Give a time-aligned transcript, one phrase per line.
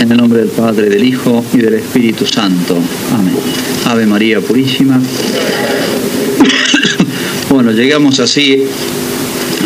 [0.00, 2.78] En el nombre del Padre, del Hijo y del Espíritu Santo.
[3.12, 3.34] Amén.
[3.86, 5.00] Ave María Purísima.
[7.50, 8.62] Bueno, llegamos así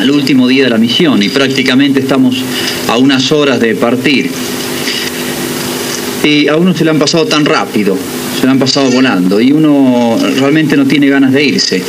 [0.00, 2.36] al último día de la misión y prácticamente estamos
[2.88, 4.30] a unas horas de partir.
[6.24, 7.94] Y a uno se le han pasado tan rápido,
[8.40, 11.82] se le han pasado volando y uno realmente no tiene ganas de irse.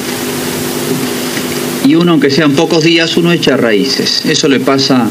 [1.85, 4.25] Y uno, aunque sean pocos días, uno echa raíces.
[4.25, 5.07] Eso le pasa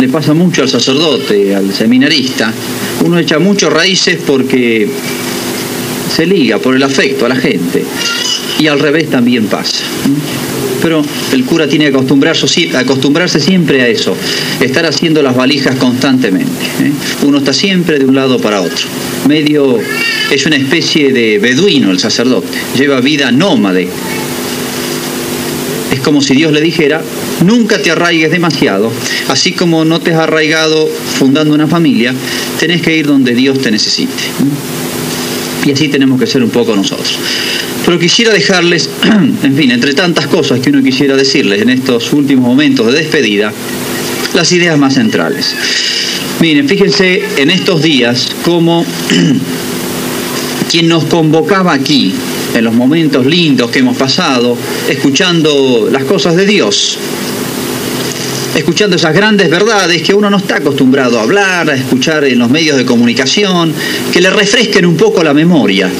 [0.00, 2.52] le pasa mucho al sacerdote, al seminarista.
[3.04, 4.88] Uno echa muchas raíces porque
[6.14, 7.84] se liga por el afecto a la gente.
[8.58, 9.78] Y al revés también pasa.
[10.82, 11.02] Pero
[11.32, 14.16] el cura tiene que acostumbrarse, acostumbrarse siempre a eso,
[14.60, 16.64] estar haciendo las valijas constantemente.
[16.80, 16.92] ¿eh?
[17.22, 18.86] Uno está siempre de un lado para otro.
[19.28, 19.78] Medio
[20.30, 23.88] es una especie de beduino el sacerdote, lleva vida nómade.
[25.92, 27.02] Es como si Dios le dijera,
[27.44, 28.92] nunca te arraigues demasiado,
[29.28, 32.14] así como no te has arraigado fundando una familia,
[32.58, 34.12] tenés que ir donde Dios te necesite.
[35.66, 37.18] Y así tenemos que ser un poco nosotros.
[37.84, 38.88] Pero quisiera dejarles,
[39.42, 43.52] en fin, entre tantas cosas que uno quisiera decirles en estos últimos momentos de despedida,
[44.34, 45.54] las ideas más centrales.
[46.40, 48.86] Miren, fíjense en estos días cómo
[50.70, 52.14] quien nos convocaba aquí,
[52.54, 54.56] en los momentos lindos que hemos pasado,
[54.88, 56.98] escuchando las cosas de Dios,
[58.54, 62.50] escuchando esas grandes verdades que uno no está acostumbrado a hablar, a escuchar en los
[62.50, 63.72] medios de comunicación,
[64.12, 65.90] que le refresquen un poco la memoria.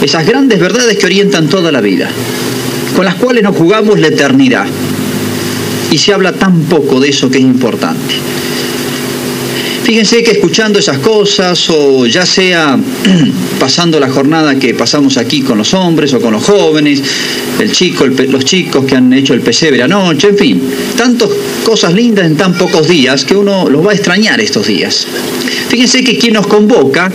[0.00, 2.08] Esas grandes verdades que orientan toda la vida,
[2.94, 4.66] con las cuales nos jugamos la eternidad.
[5.90, 8.14] Y se habla tan poco de eso que es importante.
[9.88, 12.78] Fíjense que escuchando esas cosas, o ya sea
[13.58, 17.02] pasando la jornada que pasamos aquí con los hombres o con los jóvenes,
[17.58, 20.62] el chico, los chicos que han hecho el pesebre anoche, en fin,
[20.94, 21.30] tantas
[21.64, 25.06] cosas lindas en tan pocos días que uno los va a extrañar estos días.
[25.70, 27.10] Fíjense que quien nos convoca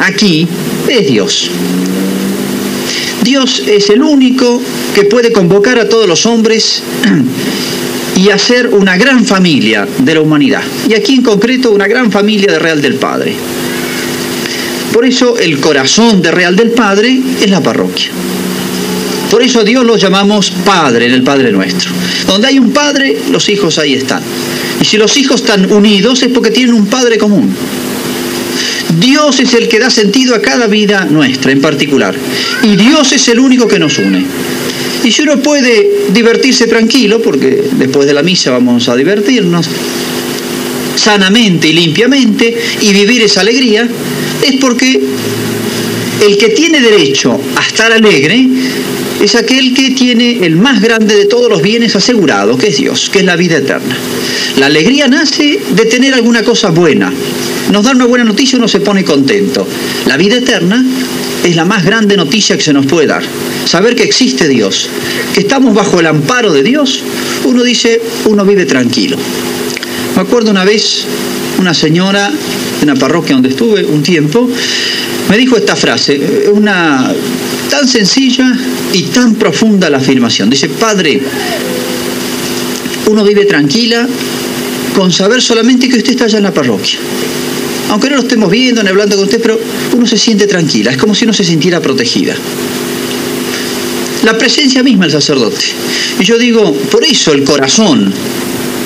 [0.00, 0.46] aquí
[0.88, 1.50] es Dios.
[3.24, 4.60] Dios es el único
[4.94, 6.82] que puede convocar a todos los hombres
[8.20, 10.62] y hacer una gran familia de la humanidad.
[10.86, 13.32] Y aquí en concreto una gran familia de Real del Padre.
[14.92, 18.08] Por eso el corazón de Real del Padre es la parroquia.
[19.30, 21.92] Por eso a Dios lo llamamos Padre en el Padre Nuestro.
[22.26, 24.20] Donde hay un Padre, los hijos ahí están.
[24.82, 27.54] Y si los hijos están unidos es porque tienen un Padre común.
[28.98, 32.14] Dios es el que da sentido a cada vida nuestra en particular.
[32.62, 34.26] Y Dios es el único que nos une.
[35.02, 39.66] Y si uno puede divertirse tranquilo, porque después de la misa vamos a divertirnos
[40.96, 43.88] sanamente y limpiamente y vivir esa alegría,
[44.42, 45.00] es porque
[46.26, 48.46] el que tiene derecho a estar alegre
[49.20, 53.10] es aquel que tiene el más grande de todos los bienes asegurados, que es Dios,
[53.10, 53.94] que es la vida eterna.
[54.58, 57.12] La alegría nace de tener alguna cosa buena.
[57.70, 59.66] Nos da una buena noticia y uno se pone contento.
[60.06, 60.84] La vida eterna
[61.44, 63.22] es la más grande noticia que se nos puede dar.
[63.66, 64.88] Saber que existe Dios,
[65.34, 67.02] que estamos bajo el amparo de Dios,
[67.44, 69.18] uno dice, uno vive tranquilo.
[70.16, 71.04] Me acuerdo una vez,
[71.58, 74.48] una señora de una parroquia donde estuve un tiempo,
[75.28, 77.14] me dijo esta frase, una
[77.70, 78.52] tan sencilla
[78.92, 80.50] y tan profunda la afirmación.
[80.50, 81.20] Dice, Padre,
[83.06, 84.06] uno vive tranquila
[84.94, 86.98] con saber solamente que usted está allá en la parroquia
[87.90, 89.60] aunque no lo estemos viendo ni hablando con usted, pero
[89.94, 92.36] uno se siente tranquila, es como si uno se sintiera protegida.
[94.24, 95.64] La presencia misma del sacerdote.
[96.20, 98.12] Y yo digo, por eso el corazón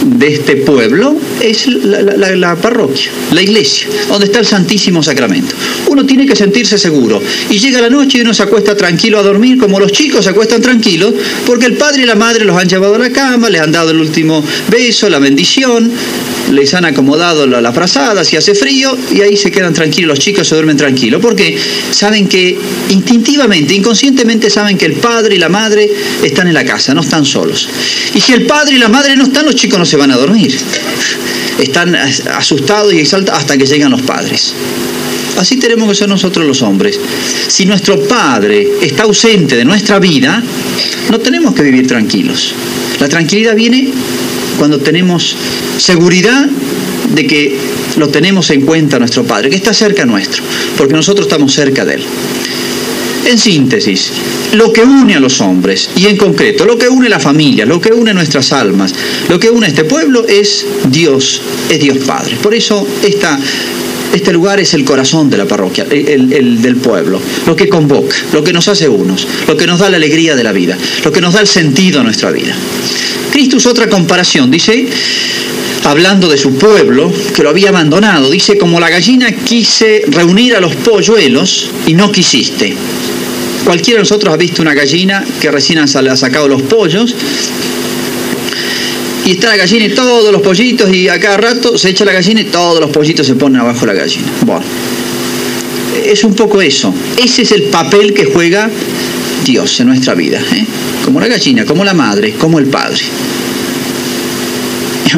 [0.05, 5.55] de este pueblo es la, parroquia, la iglesia, donde está el Santísimo Sacramento.
[5.87, 7.23] Uno tiene que sentirse seguro.
[7.51, 10.31] Y llega la noche y uno se acuesta tranquilo a dormir, como los chicos se
[10.31, 11.15] acuestan tranquilos,
[11.47, 13.91] porque el padre y la madre los han llevado a la cama, les han dado
[13.91, 15.91] el último beso, la bendición,
[16.53, 20.19] les han acomodado la, la frazada si hace frío, y ahí se quedan tranquilos, los
[20.19, 21.57] chicos se duermen tranquilos, porque
[21.91, 22.59] saben que
[22.91, 25.91] instintivamente, inconscientemente saben que el padre y la madre
[26.23, 27.69] están en la casa, no están solos.
[28.15, 30.16] Y si el padre y la madre no están, los chicos no se van a
[30.16, 30.56] dormir.
[31.59, 34.55] Están asustados y exaltados hasta que llegan los padres.
[35.38, 36.99] Así tenemos que ser nosotros los hombres.
[37.49, 40.43] Si nuestro Padre está ausente de nuestra vida,
[41.11, 42.55] no tenemos que vivir tranquilos.
[43.00, 43.88] La tranquilidad viene
[44.58, 45.37] cuando tenemos
[45.79, 46.47] seguridad
[47.14, 47.56] de que
[47.97, 50.43] lo tenemos en cuenta nuestro Padre, que está cerca nuestro,
[50.76, 52.05] porque nosotros estamos cerca de Él.
[53.26, 54.11] En síntesis,
[54.53, 57.81] lo que une a los hombres, y en concreto, lo que une la familia, lo
[57.81, 58.94] que une nuestras almas,
[59.29, 61.41] lo que une a este pueblo es Dios,
[61.71, 62.37] es Dios Padre.
[62.43, 63.38] Por eso esta
[64.15, 68.44] este lugar es el corazón de la parroquia, el, del pueblo, lo que convoca, lo
[68.44, 71.21] que nos hace unos, lo que nos da la alegría de la vida, lo que
[71.21, 72.55] nos da el sentido a nuestra vida.
[73.32, 74.87] Cristo es otra comparación, dice,
[75.91, 80.61] hablando de su pueblo, que lo había abandonado, dice, como la gallina quise reunir a
[80.61, 82.75] los polluelos y no quisiste.
[83.65, 87.15] Cualquiera de nosotros ha visto una gallina que recién ha sacado los pollos
[89.25, 92.13] y está la gallina y todos los pollitos y a cada rato se echa la
[92.13, 94.31] gallina y todos los pollitos se ponen abajo la gallina.
[94.45, 94.63] Bueno,
[96.05, 96.95] es un poco eso.
[97.17, 98.71] Ese es el papel que juega
[99.45, 100.41] Dios en nuestra vida.
[100.53, 100.65] ¿eh?
[101.05, 103.01] Como la gallina, como la madre, como el padre.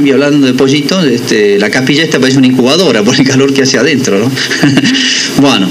[0.04, 3.62] Y hablando de pollitos, este, la capilla esta parece una incubadora por el calor que
[3.62, 4.30] hace adentro, ¿no?
[5.40, 5.68] bueno,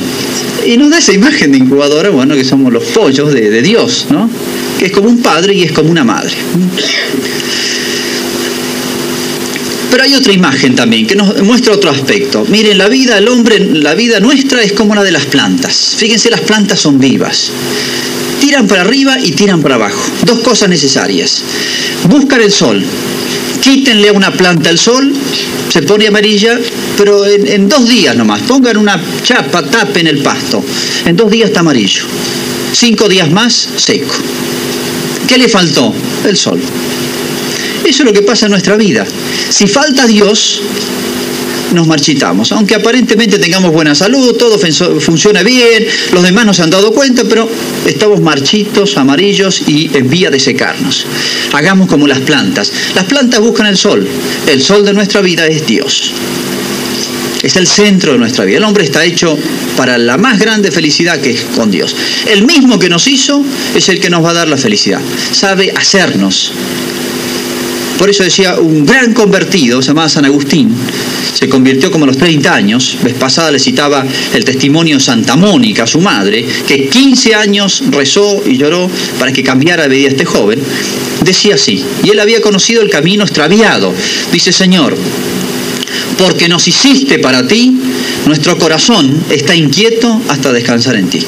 [0.65, 4.29] y nos da esa imagen de incubadora, bueno, que somos los pollos de, Dios, ¿no?
[4.79, 6.33] Que es como un padre y es como una madre.
[9.91, 12.45] Pero hay otra imagen también que nos muestra otro aspecto.
[12.49, 15.95] Miren, la vida, el hombre, la vida nuestra es como la de las plantas.
[15.97, 17.51] Fíjense, las plantas son vivas.
[18.39, 20.01] Tiran para arriba y tiran para abajo.
[20.25, 21.41] Dos cosas necesarias.
[22.09, 22.83] Buscan el sol.
[23.61, 25.11] Quítenle a una planta el sol,
[25.69, 26.59] se pone amarilla,
[26.97, 28.41] pero en, en dos días nomás.
[28.41, 30.63] Pongan una chapa, tapen el pasto.
[31.05, 32.03] En dos días está amarillo.
[32.73, 34.13] Cinco días más, seco.
[35.27, 35.93] ¿Qué le faltó?
[36.27, 36.59] El sol.
[37.83, 39.05] Eso es lo que pasa en nuestra vida.
[39.49, 40.61] Si falta Dios,
[41.75, 42.51] nos marchitamos.
[42.51, 47.49] Aunque aparentemente tengamos buena salud, todo funciona bien, los demás nos han dado cuenta, pero
[47.85, 51.05] estamos marchitos, amarillos y en vía de secarnos.
[51.53, 52.71] Hagamos como las plantas.
[52.95, 54.07] Las plantas buscan el sol.
[54.47, 56.11] El sol de nuestra vida es Dios.
[57.43, 58.57] Es el centro de nuestra vida.
[58.57, 59.37] El hombre está hecho
[59.77, 61.95] para la más grande felicidad que es con Dios.
[62.25, 63.43] El mismo que nos hizo
[63.75, 64.99] es el que nos va a dar la felicidad.
[65.31, 66.51] Sabe hacernos
[67.97, 70.69] por eso decía, un gran convertido, se llamaba San Agustín,
[71.33, 72.97] se convirtió como a los 30 años.
[73.03, 78.43] Vez pasada le citaba el testimonio de Santa Mónica, su madre, que 15 años rezó
[78.45, 80.59] y lloró para que cambiara de vida este joven.
[81.23, 83.93] Decía así, y él había conocido el camino extraviado.
[84.31, 84.95] Dice, Señor,
[86.17, 87.77] porque nos hiciste para ti,
[88.25, 91.25] nuestro corazón está inquieto hasta descansar en ti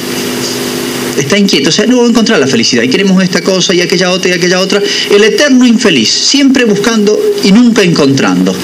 [1.22, 3.80] está inquieto, o sea, no va a encontrar la felicidad y queremos esta cosa y
[3.80, 4.82] aquella otra y aquella otra.
[5.10, 8.54] El eterno infeliz, siempre buscando y nunca encontrando.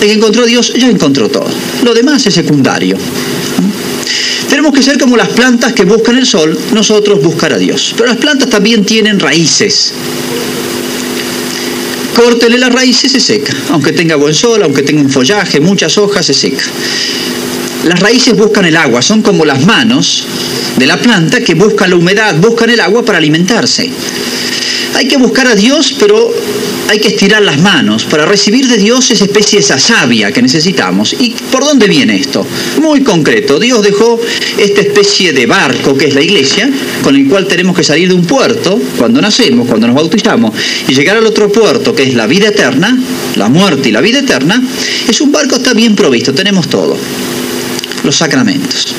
[0.00, 1.48] El que encontró Dios ya encontró todo.
[1.84, 2.96] Lo demás es secundario.
[4.48, 7.94] Tenemos que ser como las plantas que buscan el sol, nosotros buscar a Dios.
[7.96, 9.92] Pero las plantas también tienen raíces.
[12.14, 13.54] Córtele las raíces, se seca.
[13.70, 16.64] Aunque tenga buen sol, aunque tenga un follaje, muchas hojas, se seca.
[17.84, 20.24] Las raíces buscan el agua, son como las manos
[20.76, 23.90] de la planta que buscan la humedad, buscan el agua para alimentarse.
[24.94, 26.34] Hay que buscar a Dios, pero
[26.88, 31.14] hay que estirar las manos para recibir de Dios esa especie esa savia que necesitamos.
[31.20, 32.44] ¿Y por dónde viene esto?
[32.80, 34.18] Muy concreto, Dios dejó
[34.58, 36.68] esta especie de barco que es la iglesia,
[37.04, 40.52] con el cual tenemos que salir de un puerto cuando nacemos, cuando nos bautizamos,
[40.88, 42.98] y llegar al otro puerto que es la vida eterna,
[43.36, 44.60] la muerte y la vida eterna.
[45.08, 46.96] Es un barco está bien provisto, tenemos todo
[48.04, 48.94] los sacramentos.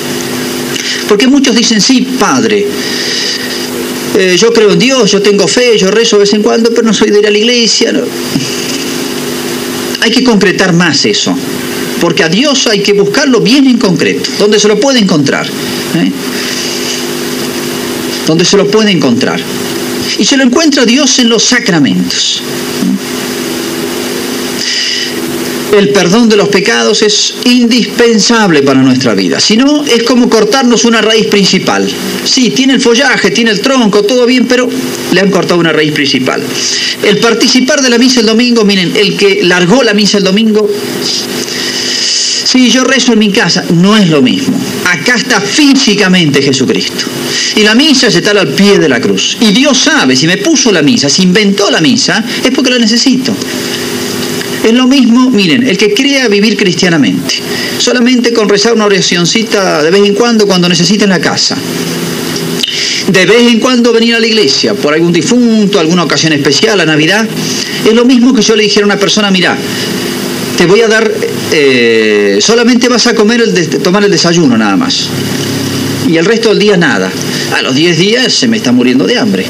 [1.08, 2.68] Porque muchos dicen, sí, Padre,
[4.18, 6.84] eh, yo creo en Dios, yo tengo fe, yo rezo de vez en cuando, pero
[6.84, 7.94] no soy de ir a la iglesia.
[10.02, 11.36] Hay que concretar más eso,
[12.00, 15.48] porque a Dios hay que buscarlo bien en concreto, donde se lo puede encontrar.
[15.48, 16.12] ¿eh?
[18.28, 19.40] Donde se lo puede encontrar.
[20.18, 22.42] Y se lo encuentra Dios en los sacramentos.
[25.72, 29.40] El perdón de los pecados es indispensable para nuestra vida.
[29.40, 31.88] Si no, es como cortarnos una raíz principal.
[32.26, 34.68] Sí, tiene el follaje, tiene el tronco, todo bien, pero
[35.12, 36.42] le han cortado una raíz principal.
[37.04, 40.70] El participar de la misa el domingo, miren, el que largó la misa el domingo,
[42.46, 44.60] sí, yo rezo en mi casa, no es lo mismo.
[44.86, 47.06] Acá está físicamente Jesucristo.
[47.56, 49.38] Y la misa se tal al pie de la cruz.
[49.40, 52.80] Y Dios sabe, si me puso la misa, si inventó la misa, es porque la
[52.80, 53.36] necesito.
[54.64, 57.36] Es lo mismo, miren, el que crea vivir cristianamente,
[57.78, 61.58] solamente con rezar una oracióncita de vez en cuando cuando necesita en la casa.
[63.08, 66.86] De vez en cuando venir a la iglesia por algún difunto, alguna ocasión especial, la
[66.86, 67.28] Navidad.
[67.88, 69.58] Es lo mismo que yo le dijera a una persona, mira,
[70.58, 71.10] te voy a dar,
[71.52, 75.08] eh, solamente vas a comer, el tomar el desayuno nada más.
[76.10, 77.10] Y el resto del día nada.
[77.56, 79.46] A los 10 días se me está muriendo de hambre.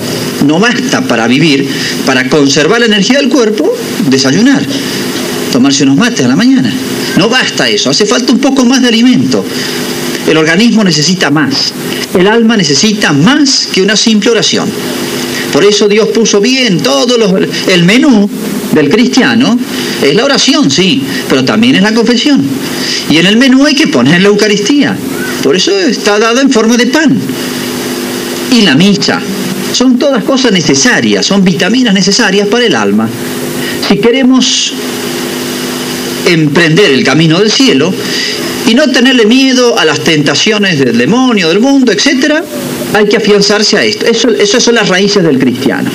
[0.45, 1.67] No basta para vivir,
[2.05, 3.73] para conservar la energía del cuerpo,
[4.09, 4.65] desayunar
[5.51, 6.71] tomarse unos mates a la mañana.
[7.17, 9.43] No basta eso, hace falta un poco más de alimento.
[10.27, 11.73] El organismo necesita más.
[12.17, 14.69] El alma necesita más que una simple oración.
[15.51, 17.15] Por eso Dios puso bien todo
[17.67, 18.29] el menú
[18.73, 19.57] del cristiano.
[20.03, 22.41] Es la oración, sí, pero también es la confesión.
[23.09, 24.95] Y en el menú hay que poner la Eucaristía.
[25.43, 27.19] Por eso está dada en forma de pan.
[28.51, 29.21] Y la misa.
[29.73, 33.07] Son todas cosas necesarias, son vitaminas necesarias para el alma.
[33.87, 34.73] Si queremos
[36.25, 37.93] emprender el camino del cielo
[38.67, 42.43] y no tenerle miedo a las tentaciones del demonio, del mundo, etc.,
[42.93, 44.05] hay que afianzarse a esto.
[44.05, 45.89] Eso, esas son las raíces del cristiano.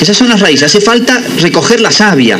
[0.00, 0.64] Esas son las raíces.
[0.64, 2.38] Hace falta recoger la savia.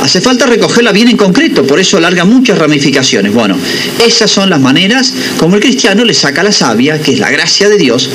[0.00, 3.32] Hace falta recogerla bien en concreto, por eso larga muchas ramificaciones.
[3.32, 3.56] Bueno,
[4.04, 7.68] esas son las maneras como el cristiano le saca la savia, que es la gracia
[7.68, 8.08] de Dios,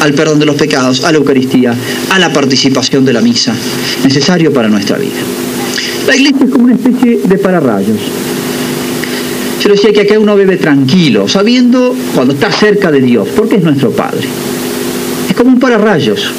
[0.00, 1.74] al perdón de los pecados, a la Eucaristía,
[2.10, 3.54] a la participación de la misa,
[4.04, 5.20] necesario para nuestra vida.
[6.06, 7.98] La iglesia es como una especie de pararrayos.
[9.62, 13.62] Yo decía que acá uno bebe tranquilo, sabiendo cuando está cerca de Dios, porque es
[13.62, 14.26] nuestro Padre.
[15.28, 16.30] Es como un pararrayos.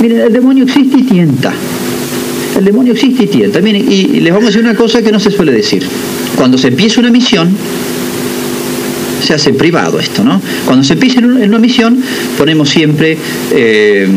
[0.00, 1.52] Miren, el demonio existe y tienta.
[2.58, 3.60] El demonio existe y tienta.
[3.60, 5.86] Miren, y les vamos a decir una cosa que no se suele decir.
[6.36, 7.56] Cuando se empieza una misión,
[9.20, 10.40] se hace privado esto, ¿no?
[10.64, 12.02] Cuando se empieza en una misión,
[12.36, 13.16] ponemos siempre,
[13.52, 14.08] eh,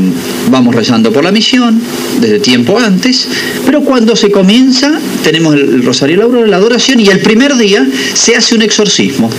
[0.49, 1.79] vamos rezando por la misión,
[2.19, 3.27] desde tiempo antes,
[3.65, 4.91] pero cuando se comienza,
[5.23, 9.29] tenemos el rosario de la adoración, y el primer día se hace un exorcismo.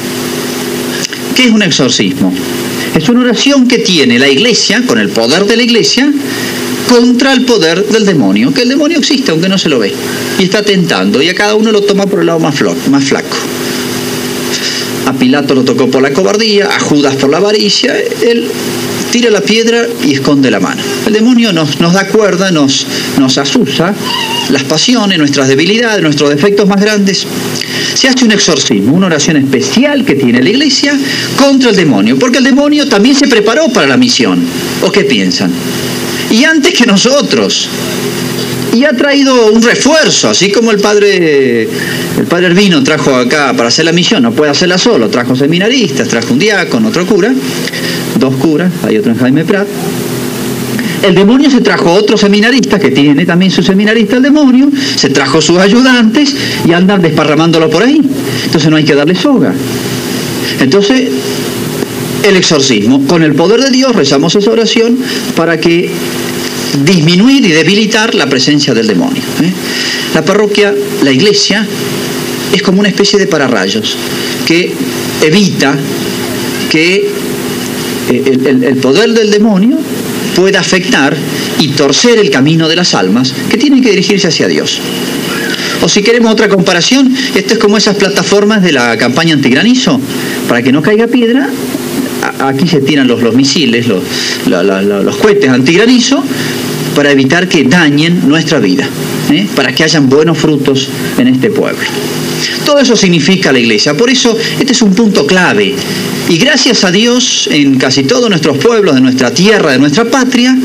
[1.34, 2.32] ¿Qué es un exorcismo?
[2.94, 6.12] Es una oración que tiene la iglesia, con el poder de la iglesia,
[6.88, 9.92] contra el poder del demonio, que el demonio existe aunque no se lo ve,
[10.38, 13.36] y está tentando, y a cada uno lo toma por el lado más, flaco.
[15.06, 17.94] A Pilato lo tocó por la cobardía, a Judas por la avaricia,
[19.14, 20.82] tira la piedra y esconde la mano.
[21.06, 22.84] El demonio nos, nos da cuerda, nos,
[23.16, 23.94] nos asusa
[24.48, 27.24] las pasiones, nuestras debilidades, nuestros defectos más grandes.
[27.94, 30.98] Se hace un exorcismo, una oración especial que tiene la iglesia
[31.36, 34.42] contra el demonio, porque el demonio también se preparó para la misión.
[34.82, 35.52] ¿O qué piensan?
[36.30, 37.68] Y antes que nosotros,
[38.74, 43.68] y ha traído un refuerzo, así como el padre, el padre Ervino trajo acá para
[43.68, 47.32] hacer la misión, no puede hacerla solo, trajo seminaristas, trajo un diácono, otro cura,
[48.18, 49.68] dos curas, hay otro en Jaime Prat.
[51.04, 55.40] El demonio se trajo otro seminarista, que tiene también su seminarista el demonio, se trajo
[55.40, 56.34] sus ayudantes
[56.66, 58.00] y andan desparramándolo por ahí.
[58.46, 59.52] Entonces no hay que darle soga.
[60.60, 61.10] Entonces,
[62.24, 64.98] el exorcismo, con el poder de Dios rezamos esa oración
[65.36, 65.90] para que
[66.84, 69.22] disminuir y debilitar la presencia del demonio.
[69.42, 69.52] ¿eh?
[70.14, 71.66] La parroquia, la iglesia,
[72.52, 73.96] es como una especie de pararrayos
[74.46, 74.72] que
[75.22, 75.76] evita
[76.70, 77.10] que
[78.10, 79.78] eh, el, poder del demonio
[80.34, 81.16] pueda afectar
[81.60, 84.80] y torcer el camino de las almas que tienen que dirigirse hacia Dios.
[85.82, 90.00] O si queremos otra comparación, esto es como esas plataformas de la campaña antigranizo.
[90.48, 91.50] Para que no caiga piedra,
[92.40, 94.02] aquí se tiran los, los misiles, los,
[94.46, 96.22] los cohetes antigranizo,
[96.94, 98.88] para evitar que dañen nuestra vida,
[99.30, 99.46] ¿eh?
[99.56, 100.88] para que hayan buenos frutos
[101.18, 101.84] en este pueblo.
[102.64, 103.96] Todo eso significa la iglesia.
[103.96, 105.74] Por eso este es un punto clave.
[106.28, 110.56] Y gracias a Dios, en casi todos nuestros pueblos, de nuestra tierra, de nuestra patria,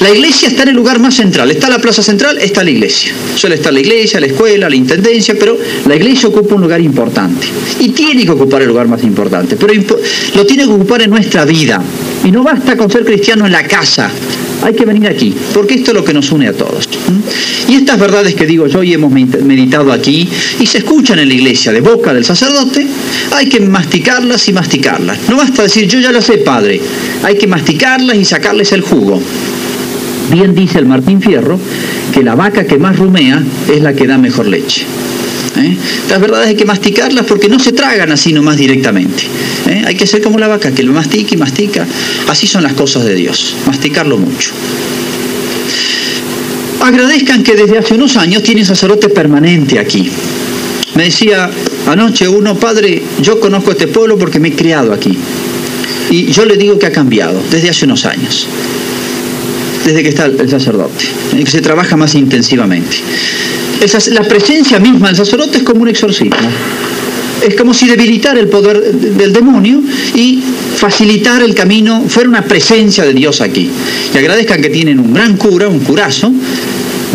[0.00, 1.50] la iglesia está en el lugar más central.
[1.50, 3.12] Está la plaza central, está la iglesia.
[3.36, 7.46] Suele estar la iglesia, la escuela, la intendencia, pero la iglesia ocupa un lugar importante.
[7.78, 9.56] Y tiene que ocupar el lugar más importante.
[9.56, 9.72] Pero
[10.34, 11.80] lo tiene que ocupar en nuestra vida.
[12.24, 14.10] Y no basta con ser cristiano en la casa,
[14.62, 16.88] hay que venir aquí, porque esto es lo que nos une a todos.
[17.68, 20.26] Y estas verdades que digo yo y hemos meditado aquí
[20.58, 22.86] y se escuchan en la iglesia de boca del sacerdote,
[23.32, 25.18] hay que masticarlas y masticarlas.
[25.28, 26.80] No basta decir yo ya las sé, padre,
[27.22, 29.20] hay que masticarlas y sacarles el jugo.
[30.30, 31.58] Bien dice el Martín Fierro
[32.12, 34.86] que la vaca que más rumea es la que da mejor leche.
[35.56, 35.76] ¿eh?
[36.08, 39.24] Las verdades hay que masticarlas porque no se tragan así nomás directamente.
[39.66, 39.82] ¿eh?
[39.86, 41.86] Hay que ser como la vaca, que lo mastica y mastica.
[42.28, 44.52] Así son las cosas de Dios, masticarlo mucho.
[46.80, 50.10] Agradezcan que desde hace unos años tienen sacerdote permanente aquí.
[50.94, 51.50] Me decía
[51.86, 55.16] anoche uno, padre, yo conozco este pueblo porque me he criado aquí.
[56.10, 58.46] Y yo le digo que ha cambiado desde hace unos años,
[59.84, 61.04] desde que está el sacerdote,
[61.36, 62.96] que se trabaja más intensivamente
[64.10, 66.36] la presencia misma del sacerdote es como un exorcismo.
[67.48, 69.80] Es como si debilitara el poder del demonio
[70.14, 70.42] y
[70.76, 73.70] facilitar el camino, fuera una presencia de Dios aquí.
[74.14, 76.32] Y agradezcan que tienen un gran cura, un curazo,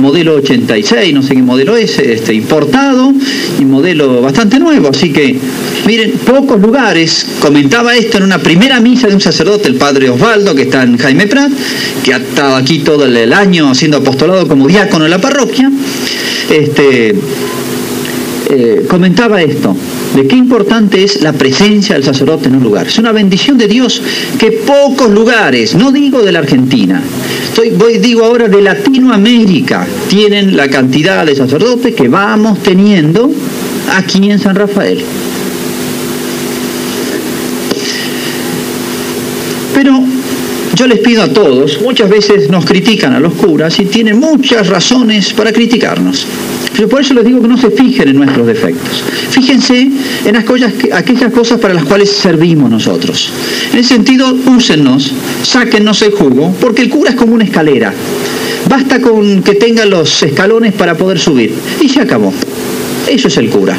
[0.01, 3.13] modelo 86, no sé qué modelo es, este, importado
[3.59, 4.89] y modelo bastante nuevo.
[4.89, 5.37] Así que,
[5.85, 10.55] miren, pocos lugares, comentaba esto en una primera misa de un sacerdote, el padre Osvaldo,
[10.55, 11.51] que está en Jaime Prat,
[12.03, 15.71] que ha estado aquí todo el año haciendo apostolado como diácono en la parroquia
[16.49, 17.15] este,
[18.49, 19.75] eh, comentaba esto,
[20.15, 22.87] de qué importante es la presencia del sacerdote en un lugar.
[22.87, 24.01] Es una bendición de Dios
[24.37, 27.01] que pocos lugares, no digo de la Argentina,
[27.43, 33.31] estoy, voy, digo ahora de Latinoamérica, tienen la cantidad de sacerdotes que vamos teniendo
[33.95, 35.03] aquí en San Rafael.
[39.73, 40.03] Pero
[40.75, 44.67] yo les pido a todos, muchas veces nos critican a los curas y tienen muchas
[44.67, 46.25] razones para criticarnos.
[46.75, 49.03] Pero por eso les digo que no se fijen en nuestros defectos.
[49.29, 49.89] Fíjense
[50.25, 53.31] en las cosas, aquellas cosas para las cuales servimos nosotros.
[53.71, 55.11] En ese sentido, úsennos,
[55.43, 57.93] sáquennos el jugo, porque el cura es como una escalera.
[58.67, 61.53] Basta con que tenga los escalones para poder subir.
[61.81, 62.33] Y se acabó.
[63.07, 63.77] Eso es el cura.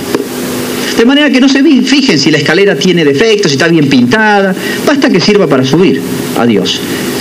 [0.96, 4.54] De manera que no se fijen si la escalera tiene defectos, si está bien pintada.
[4.86, 6.00] Basta que sirva para subir
[6.38, 6.80] a Dios.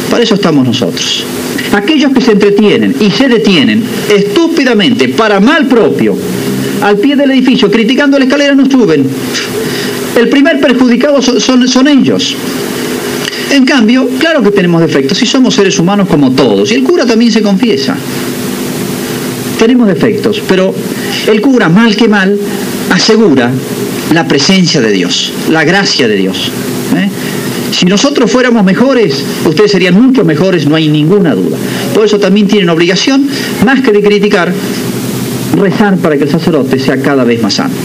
[0.10, 1.24] Para eso estamos nosotros.
[1.72, 6.16] Aquellos que se entretienen y se detienen estúpidamente para mal propio
[6.82, 9.06] al pie del edificio criticando la escalera no suben.
[10.20, 12.36] El primer perjudicado son, son ellos.
[13.52, 16.72] En cambio, claro que tenemos defectos y somos seres humanos como todos.
[16.72, 17.96] Y el cura también se confiesa.
[19.64, 20.76] Tenemos defectos, pero
[21.26, 22.38] el cura, mal que mal,
[22.90, 23.50] asegura
[24.14, 26.52] la presencia de Dios, la gracia de Dios.
[26.98, 27.08] ¿eh?
[27.72, 31.56] Si nosotros fuéramos mejores, ustedes serían mucho mejores, no hay ninguna duda.
[31.94, 33.26] Por eso también tienen obligación,
[33.64, 34.52] más que de criticar,
[35.58, 37.78] rezar para que el sacerdote sea cada vez más santo.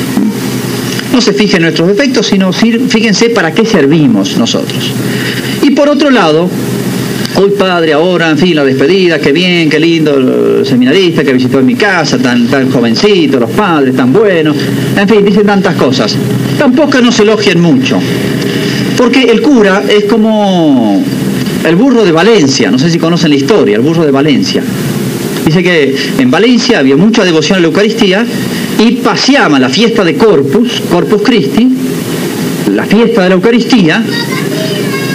[1.13, 4.91] No se fijen en nuestros defectos, sino fíjense para qué servimos nosotros.
[5.63, 6.51] Y por otro lado,
[7.37, 11.61] hoy padre, ahora, en fin, la despedida, qué bien, qué lindo el seminarista que visitó
[11.61, 14.57] en mi casa, tan, tan jovencito, los padres, tan buenos,
[14.97, 16.15] en fin, dicen tantas cosas.
[16.59, 17.99] Tampoco nos elogien mucho,
[18.97, 21.03] porque el cura es como
[21.65, 24.63] el burro de Valencia, no sé si conocen la historia, el burro de Valencia.
[25.45, 28.25] Dice que en Valencia había mucha devoción a la Eucaristía
[28.79, 31.69] y paseaba la fiesta de Corpus, Corpus Christi,
[32.75, 34.03] la fiesta de la Eucaristía,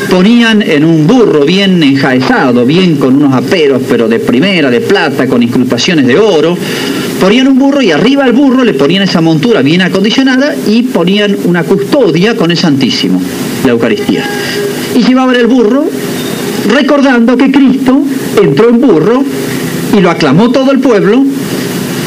[0.10, 5.28] ponían en un burro bien enjaezado, bien con unos aperos, pero de primera, de plata,
[5.28, 6.58] con incrustaciones de oro,
[7.20, 11.36] ponían un burro y arriba al burro le ponían esa montura bien acondicionada y ponían
[11.46, 13.22] una custodia con el Santísimo,
[13.66, 14.24] la Eucaristía.
[14.96, 15.86] Y llevaban el burro
[16.70, 18.02] recordando que Cristo
[18.42, 19.24] entró en burro
[19.96, 21.24] y lo aclamó todo el pueblo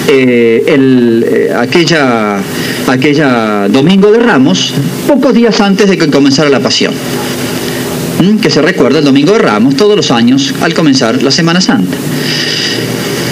[0.08, 2.38] eh, el, eh, aquella,
[2.86, 4.72] aquella domingo de Ramos,
[5.06, 6.92] pocos días antes de que comenzara la pasión.
[8.40, 11.96] Que se recuerda el domingo de Ramos todos los años al comenzar la Semana Santa.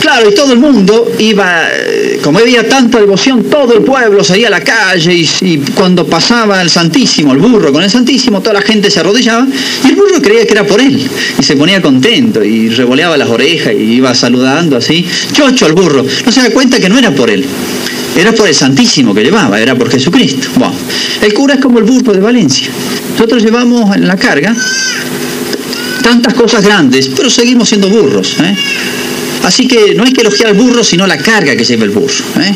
[0.04, 4.48] Claro, y todo el mundo iba, eh, como había tanta devoción, todo el pueblo salía
[4.48, 8.60] a la calle y, cuando pasaba el Santísimo, el burro con el Santísimo, toda la
[8.60, 9.46] gente se arrodillaba
[9.82, 13.30] y el burro creía que era por él y se ponía contento y revoleaba las
[13.30, 15.06] orejas y iba saludando así.
[15.32, 17.42] Chocho al burro, no se da cuenta que no era por él.
[18.14, 20.48] Era por el Santísimo que llevaba, era por Jesucristo.
[20.56, 20.74] Bueno,
[21.22, 22.68] el cura es como el burro de Valencia.
[23.14, 24.54] Nosotros llevamos en la carga
[26.02, 28.36] tantas cosas grandes, pero seguimos siendo burros.
[28.40, 28.54] ¿eh?
[29.44, 32.24] Así que no hay que elogiar al burro, sino la carga que lleva el burro.
[32.40, 32.54] ¿eh?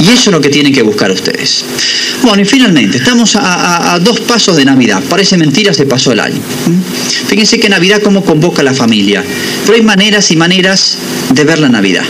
[0.00, 1.64] Y eso es lo que tienen que buscar ustedes.
[2.22, 5.02] Bueno, y finalmente, estamos a, dos pasos de Navidad.
[5.08, 6.40] Parece mentira, se pasó el año.
[7.26, 9.22] Fíjense que Navidad cómo convoca a la familia.
[9.64, 10.96] Pero hay maneras y maneras
[11.32, 12.04] de ver la Navidad.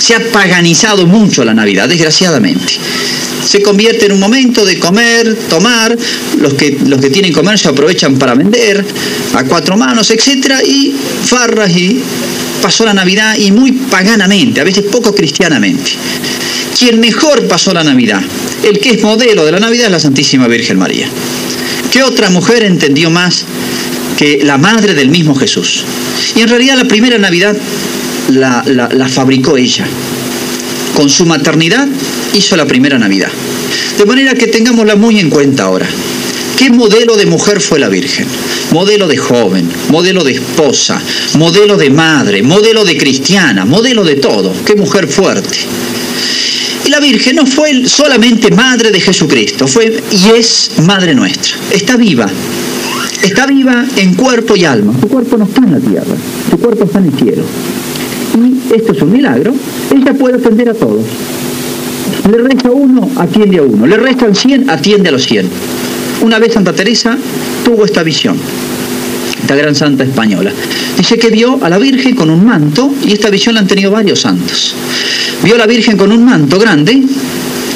[0.00, 2.74] Se ha paganizado mucho la Navidad, desgraciadamente.
[3.46, 5.96] Se convierte en un momento de comer, tomar,
[6.40, 8.84] los que, los que tienen comercio aprovechan para vender
[9.34, 12.00] a cuatro manos, etcétera, y farras y
[12.60, 15.92] pasó la Navidad y muy paganamente, a veces poco cristianamente.
[16.78, 18.22] Quien mejor pasó la Navidad,
[18.62, 21.08] el que es modelo de la Navidad es la Santísima Virgen María.
[21.90, 23.44] ¿Qué otra mujer entendió más
[24.16, 25.84] que la madre del mismo Jesús?
[26.36, 27.56] Y en realidad la primera Navidad
[28.28, 29.86] la, la fabricó ella.
[30.94, 31.88] Con su maternidad
[32.34, 33.30] hizo la primera Navidad.
[33.96, 35.86] De manera que tengámosla muy en cuenta ahora.
[36.58, 38.26] ¿Qué modelo de mujer fue la Virgen?
[38.72, 41.00] Modelo de joven, modelo de esposa,
[41.34, 44.52] modelo de madre, modelo de cristiana, modelo de todo.
[44.66, 45.56] Qué mujer fuerte.
[46.84, 51.54] Y la Virgen no fue solamente madre de Jesucristo, fue y es madre nuestra.
[51.70, 52.28] Está viva.
[53.22, 54.94] Está viva en cuerpo y alma.
[55.00, 56.16] Su cuerpo no está en la tierra,
[56.50, 57.42] su cuerpo está en el cielo.
[58.36, 59.54] Y esto es un milagro.
[59.94, 61.04] Ella puede atender a todos.
[62.30, 63.86] Le resta uno, atiende a uno.
[63.86, 65.48] Le restan cien, atiende a los cien.
[66.20, 67.16] Una vez Santa Teresa
[67.64, 68.36] tuvo esta visión,
[69.40, 70.52] esta gran santa española.
[70.96, 73.90] Dice que vio a la Virgen con un manto, y esta visión la han tenido
[73.90, 74.74] varios santos.
[75.44, 77.02] Vio a la Virgen con un manto grande,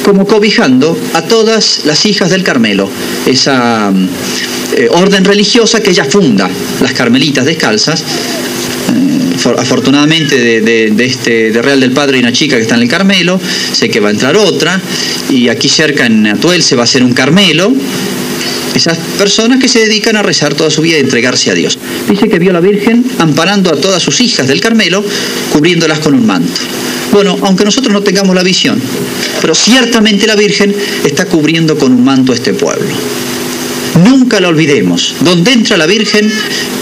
[0.05, 2.89] como cobijando a todas las hijas del Carmelo,
[3.27, 3.93] esa
[4.77, 6.51] eh, orden religiosa que ella funda,
[6.81, 8.03] las carmelitas descalzas.
[9.45, 12.89] Afortunadamente de, de, este de Real del Padre hay una chica que está en el
[12.89, 13.41] Carmelo,
[13.73, 14.81] sé que va a entrar otra,
[15.31, 17.73] y aquí cerca en Atuel se va a hacer un Carmelo,
[18.75, 21.79] esas personas que se dedican a rezar toda su vida y entregarse a Dios.
[22.09, 25.05] Dice que vio a la Virgen amparando a todas sus hijas del Carmelo,
[25.53, 26.61] cubriéndolas con un manto.
[27.13, 28.81] Bueno, aunque nosotros no tengamos la visión,
[29.41, 30.75] pero ciertamente la Virgen
[31.05, 32.89] está cubriendo con un manto a este pueblo.
[34.05, 35.17] Nunca lo olvidemos.
[35.21, 36.31] Donde entra la Virgen,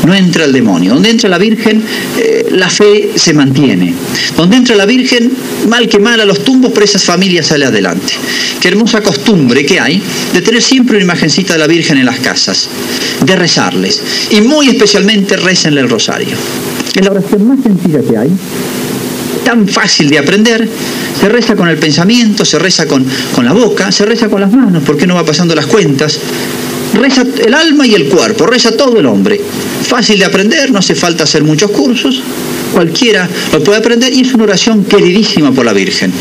[0.06, 0.94] no entra el demonio.
[0.94, 1.82] Donde entra la Virgen,
[2.18, 3.94] eh, la fe se mantiene.
[4.36, 5.30] Donde entra la Virgen,
[5.68, 8.12] mal que mal a los tumbos, pero esa familia sale adelante.
[8.60, 10.00] Qué hermosa costumbre que hay
[10.32, 12.68] de tener siempre una imagencita de la Virgen en las casas,
[13.24, 14.00] de rezarles.
[14.30, 16.36] Y muy especialmente recenle el rosario.
[16.94, 18.30] Es la oración más sencilla que hay,
[19.44, 20.68] tan fácil de aprender,
[21.18, 24.52] se reza con el pensamiento, se reza con, con la boca, se reza con las
[24.52, 26.18] manos, porque no va pasando las cuentas.
[27.00, 29.40] Reza el alma y el cuerpo, reza todo el hombre.
[29.88, 32.20] Fácil de aprender, no hace falta hacer muchos cursos,
[32.74, 36.12] cualquiera lo puede aprender y es una oración queridísima por la Virgen.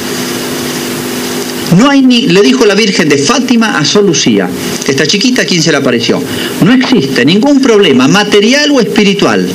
[1.78, 4.50] No hay ni, le dijo la Virgen de Fátima a Sol Lucía,
[4.88, 6.24] esta chiquita a quien se le apareció.
[6.64, 9.50] No existe ningún problema material o espiritual,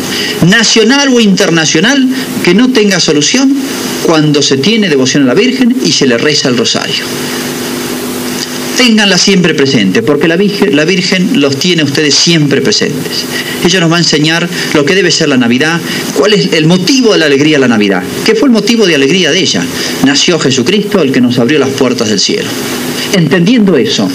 [0.46, 2.06] nacional o internacional,
[2.44, 3.50] que no tenga solución
[4.02, 7.04] cuando se tiene devoción a la Virgen y se le reza el rosario
[8.76, 13.24] ténganla siempre presente, porque la Virgen, la Virgen los tiene a ustedes siempre presentes.
[13.64, 15.80] Ella nos va a enseñar lo que debe ser la Navidad,
[16.16, 18.94] cuál es el motivo de la alegría de la Navidad, qué fue el motivo de
[18.94, 19.64] alegría de ella.
[20.04, 22.48] Nació Jesucristo, el que nos abrió las puertas del cielo.
[23.12, 24.08] Entendiendo eso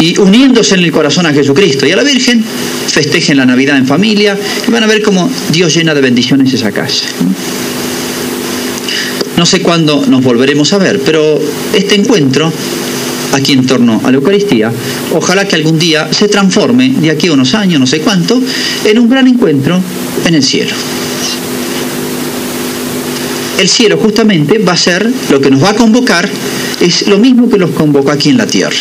[0.00, 2.44] y uniéndose en el corazón a Jesucristo y a la Virgen,
[2.88, 6.72] festejen la Navidad en familia y van a ver cómo Dios llena de bendiciones esa
[6.72, 7.06] casa.
[9.36, 11.40] No sé cuándo nos volveremos a ver, pero
[11.72, 12.52] este encuentro
[13.34, 14.72] aquí en torno a la Eucaristía,
[15.12, 18.40] ojalá que algún día se transforme, de aquí a unos años, no sé cuánto,
[18.84, 19.80] en un gran encuentro
[20.24, 20.74] en el cielo.
[23.58, 26.28] El cielo justamente va a ser lo que nos va a convocar,
[26.80, 28.76] es lo mismo que nos convocó aquí en la tierra,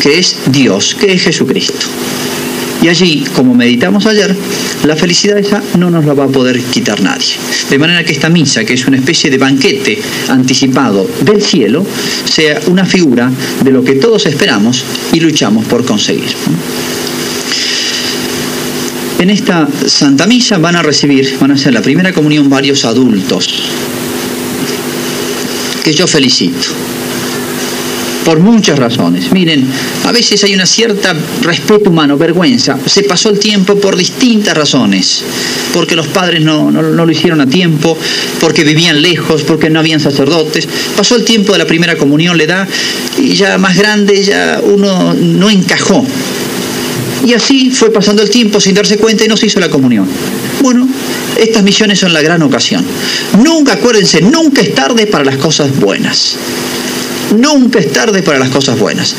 [0.00, 1.86] que es Dios, que es Jesucristo.
[2.82, 4.34] Y allí, como meditamos ayer,
[4.84, 7.34] la felicidad esa no nos la va a poder quitar nadie.
[7.70, 11.86] De manera que esta misa, que es una especie de banquete anticipado del cielo,
[12.24, 13.30] sea una figura
[13.62, 16.34] de lo que todos esperamos y luchamos por conseguir.
[19.20, 23.62] En esta Santa Misa van a recibir, van a hacer la primera comunión varios adultos,
[25.84, 26.66] que yo felicito
[28.24, 29.32] por muchas razones.
[29.32, 29.66] Miren,
[30.04, 32.78] a veces hay una cierta respeto humano, vergüenza.
[32.86, 35.22] Se pasó el tiempo por distintas razones.
[35.72, 37.96] Porque los padres no, lo hicieron a tiempo,
[38.40, 40.68] porque vivían lejos, porque no habían sacerdotes.
[40.96, 42.66] Pasó el tiempo de la primera comunión, le da,
[43.18, 46.04] y ya más grande, ya uno no encajó.
[47.24, 50.06] Y así fue pasando el tiempo sin darse cuenta y no se hizo la comunión.
[50.60, 50.88] Bueno,
[51.38, 52.84] estas misiones son la gran ocasión.
[53.42, 56.36] Nunca, acuérdense, nunca es tarde para las cosas buenas.
[57.36, 59.14] Nunca es tarde para las cosas buenas.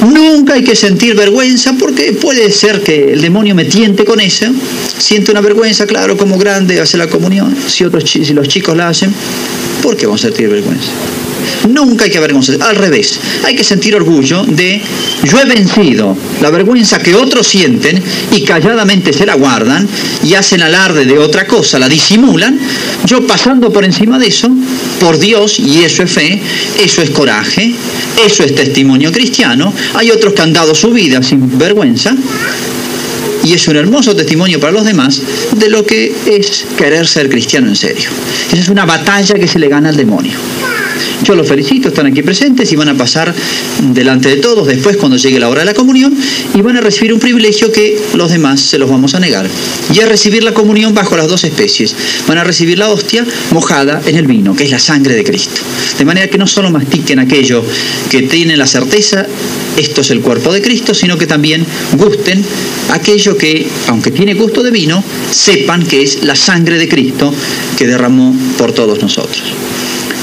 [0.00, 4.46] Nunca hay que sentir vergüenza porque puede ser que el demonio me tiente con eso.
[4.98, 7.56] Siente una vergüenza, claro, como grande hace la comunión.
[7.66, 9.12] Si, otros, si los chicos la hacen,
[9.82, 10.90] ¿por qué vamos a sentir vergüenza?
[11.68, 12.62] Nunca hay que avergonzarse.
[12.62, 14.80] Al revés, hay que sentir orgullo de
[15.24, 18.02] yo he vencido la vergüenza que otros sienten
[18.34, 19.88] y calladamente se la guardan
[20.22, 22.58] y hacen alarde de otra cosa, la disimulan.
[23.04, 24.50] Yo pasando por encima de eso,
[25.00, 26.40] por Dios, y eso es fe,
[26.82, 27.74] eso es coraje,
[28.24, 29.72] eso es testimonio cristiano.
[29.94, 32.14] Hay otros que han dado su vida sin vergüenza
[33.44, 35.20] y es un hermoso testimonio para los demás
[35.56, 38.10] de lo que es querer ser cristiano en serio.
[38.52, 40.38] Esa es una batalla que se le gana al demonio.
[41.28, 43.34] Yo los felicito, están aquí presentes y van a pasar
[43.92, 46.16] delante de todos después cuando llegue la hora de la comunión
[46.54, 49.46] y van a recibir un privilegio que los demás se los vamos a negar.
[49.92, 51.94] Y es recibir la comunión bajo las dos especies.
[52.26, 55.60] Van a recibir la hostia mojada en el vino, que es la sangre de Cristo.
[55.98, 57.62] De manera que no solo mastiquen aquello
[58.10, 59.26] que tienen la certeza,
[59.76, 61.66] esto es el cuerpo de Cristo, sino que también
[61.98, 62.42] gusten
[62.90, 67.34] aquello que, aunque tiene gusto de vino, sepan que es la sangre de Cristo
[67.76, 69.42] que derramó por todos nosotros.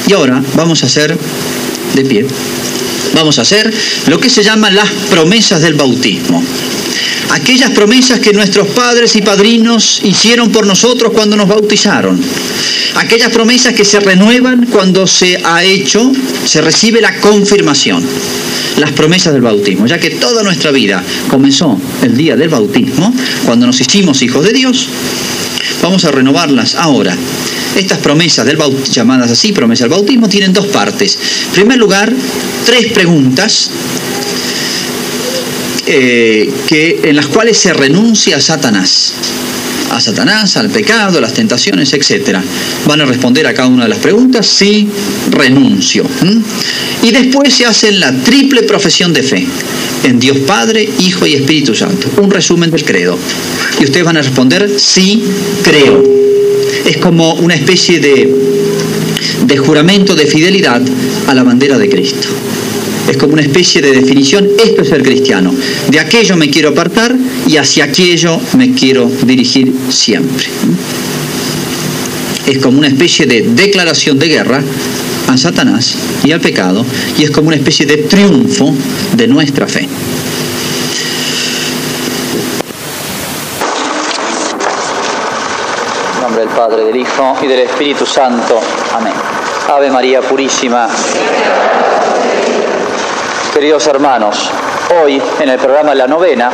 [0.07, 1.17] Y ahora vamos a hacer,
[1.95, 2.25] de pie,
[3.15, 3.73] vamos a hacer
[4.07, 6.43] lo que se llama las promesas del bautismo.
[7.31, 12.21] Aquellas promesas que nuestros padres y padrinos hicieron por nosotros cuando nos bautizaron.
[12.95, 16.11] Aquellas promesas que se renuevan cuando se ha hecho,
[16.45, 18.05] se recibe la confirmación.
[18.77, 23.13] Las promesas del bautismo, ya que toda nuestra vida comenzó el día del bautismo,
[23.45, 24.87] cuando nos hicimos hijos de Dios,
[25.81, 27.17] vamos a renovarlas ahora
[27.75, 31.17] estas promesas del bautismo, llamadas así, promesas del bautismo, tienen dos partes.
[31.47, 32.11] En primer lugar,
[32.65, 33.69] tres preguntas
[35.87, 39.13] eh, que, en las cuales se renuncia a Satanás.
[39.91, 42.39] A Satanás, al pecado, a las tentaciones, etc.
[42.87, 44.89] Van a responder a cada una de las preguntas, sí,
[45.29, 46.05] renuncio.
[47.03, 49.47] Y después se hace la triple profesión de fe
[50.03, 52.09] en Dios Padre, Hijo y Espíritu Santo.
[52.17, 53.17] Un resumen del credo.
[53.79, 55.23] Y ustedes van a responder, sí,
[55.63, 56.24] creo
[56.85, 60.81] es como una especie de, juramento de fidelidad
[61.27, 62.27] a la bandera de Cristo.
[63.09, 65.53] Es como una especie de definición, esto es ser cristiano.
[65.89, 67.15] De aquello me quiero apartar
[67.47, 70.45] y hacia aquello me quiero dirigir siempre.
[72.45, 74.63] Es como una especie de declaración de guerra
[75.27, 76.85] a Satanás y al pecado
[77.17, 78.73] y es como una especie de triunfo
[79.15, 79.87] de nuestra fe.
[86.15, 88.59] En nombre del Padre, del Hijo y del Espíritu Santo.
[88.95, 89.13] Amén.
[89.71, 90.87] Ave María Purísima.
[93.53, 94.49] Queridos hermanos,
[94.99, 96.49] hoy en el programa La Novena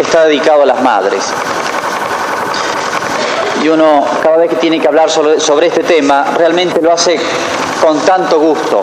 [0.00, 1.22] está dedicado a las madres.
[3.62, 7.16] Y uno, cada vez que tiene que hablar sobre, sobre este tema, realmente lo hace
[7.80, 8.80] con tanto gusto,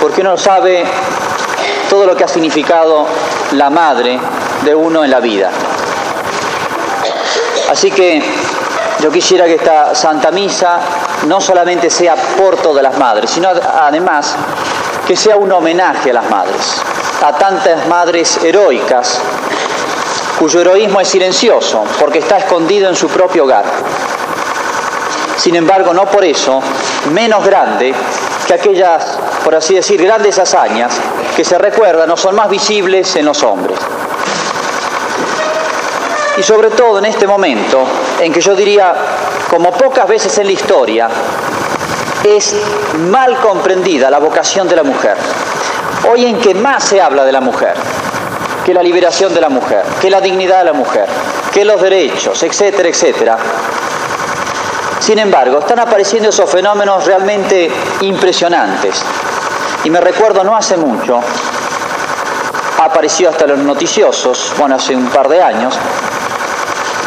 [0.00, 0.82] porque uno sabe
[1.90, 3.04] todo lo que ha significado
[3.50, 4.18] la madre
[4.64, 5.50] de uno en la vida.
[7.70, 8.22] Así que
[9.02, 10.78] yo quisiera que esta Santa Misa
[11.26, 14.36] no solamente sea por todas las madres, sino además
[15.08, 16.80] que sea un homenaje a las madres,
[17.20, 19.20] a tantas madres heroicas,
[20.38, 23.64] cuyo heroísmo es silencioso, porque está escondido en su propio hogar.
[25.36, 26.62] Sin embargo, no por eso
[27.12, 27.92] menos grande
[28.46, 30.92] que aquellas, por así decir, grandes hazañas
[31.34, 33.76] que se recuerdan o son más visibles en los hombres.
[36.38, 37.84] Y sobre todo en este momento,
[38.22, 38.94] en que yo diría,
[39.50, 41.08] como pocas veces en la historia,
[42.24, 42.54] es
[43.10, 45.16] mal comprendida la vocación de la mujer.
[46.10, 47.74] Hoy en que más se habla de la mujer,
[48.64, 51.06] que la liberación de la mujer, que la dignidad de la mujer,
[51.52, 53.36] que los derechos, etcétera, etcétera.
[55.00, 57.68] Sin embargo, están apareciendo esos fenómenos realmente
[58.02, 59.02] impresionantes.
[59.84, 61.20] Y me recuerdo no hace mucho,
[62.78, 65.74] ha aparecido hasta los noticiosos, bueno, hace un par de años,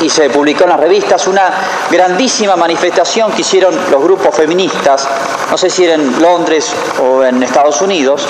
[0.06, 1.52] y se publicó en las revistas una
[1.90, 5.08] grandísima manifestación que hicieron los grupos feministas,
[5.50, 8.24] no sé si era en Londres o en Estados Unidos,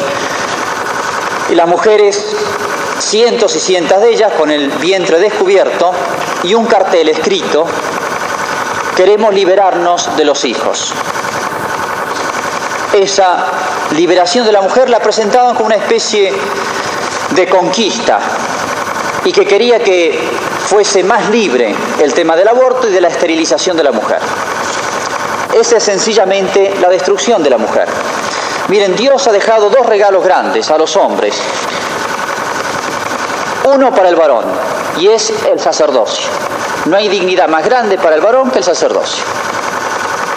[1.49, 2.33] y las mujeres,
[2.99, 5.91] cientos y cientos de ellas, con el vientre descubierto
[6.43, 7.65] y un cartel escrito,
[8.95, 10.93] queremos liberarnos de los hijos.
[12.93, 13.47] Esa
[13.97, 16.31] liberación de la mujer la presentaban como una especie
[17.31, 18.19] de conquista
[19.25, 23.77] y que quería que fuese más libre el tema del aborto y de la esterilización
[23.77, 24.19] de la mujer.
[25.53, 27.87] Esa es sencillamente la destrucción de la mujer.
[28.67, 31.35] Miren, Dios ha dejado dos regalos grandes a los hombres.
[33.63, 34.45] Uno para el varón,
[34.97, 36.29] y es el sacerdocio.
[36.85, 39.23] No hay dignidad más grande para el varón que el sacerdocio.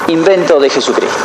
[0.08, 1.24] Invento de Jesucristo.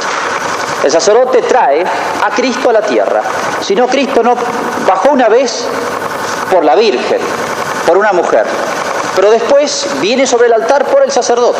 [0.83, 3.21] El sacerdote trae a Cristo a la tierra.
[3.61, 4.35] Si no, Cristo no
[4.87, 5.65] bajó una vez
[6.51, 7.19] por la Virgen,
[7.85, 8.45] por una mujer,
[9.15, 11.59] pero después viene sobre el altar por el sacerdote.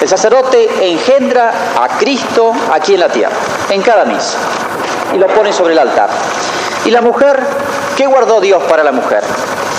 [0.00, 3.34] El sacerdote engendra a Cristo aquí en la tierra,
[3.70, 4.36] en cada misa,
[5.14, 6.10] y lo pone sobre el altar.
[6.84, 7.40] Y la mujer,
[7.96, 9.22] ¿qué guardó Dios para la mujer?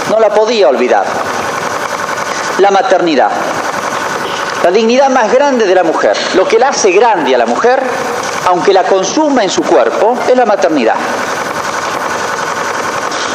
[0.09, 1.05] No la podía olvidar.
[2.59, 3.29] La maternidad.
[4.63, 7.81] La dignidad más grande de la mujer, lo que la hace grande a la mujer,
[8.47, 10.95] aunque la consuma en su cuerpo, es la maternidad.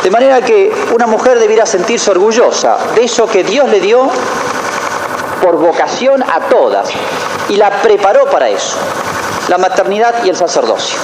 [0.03, 4.11] De manera que una mujer debiera sentirse orgullosa de eso que Dios le dio
[5.41, 6.89] por vocación a todas
[7.49, 8.77] y la preparó para eso,
[9.49, 10.99] la maternidad y el sacerdocio.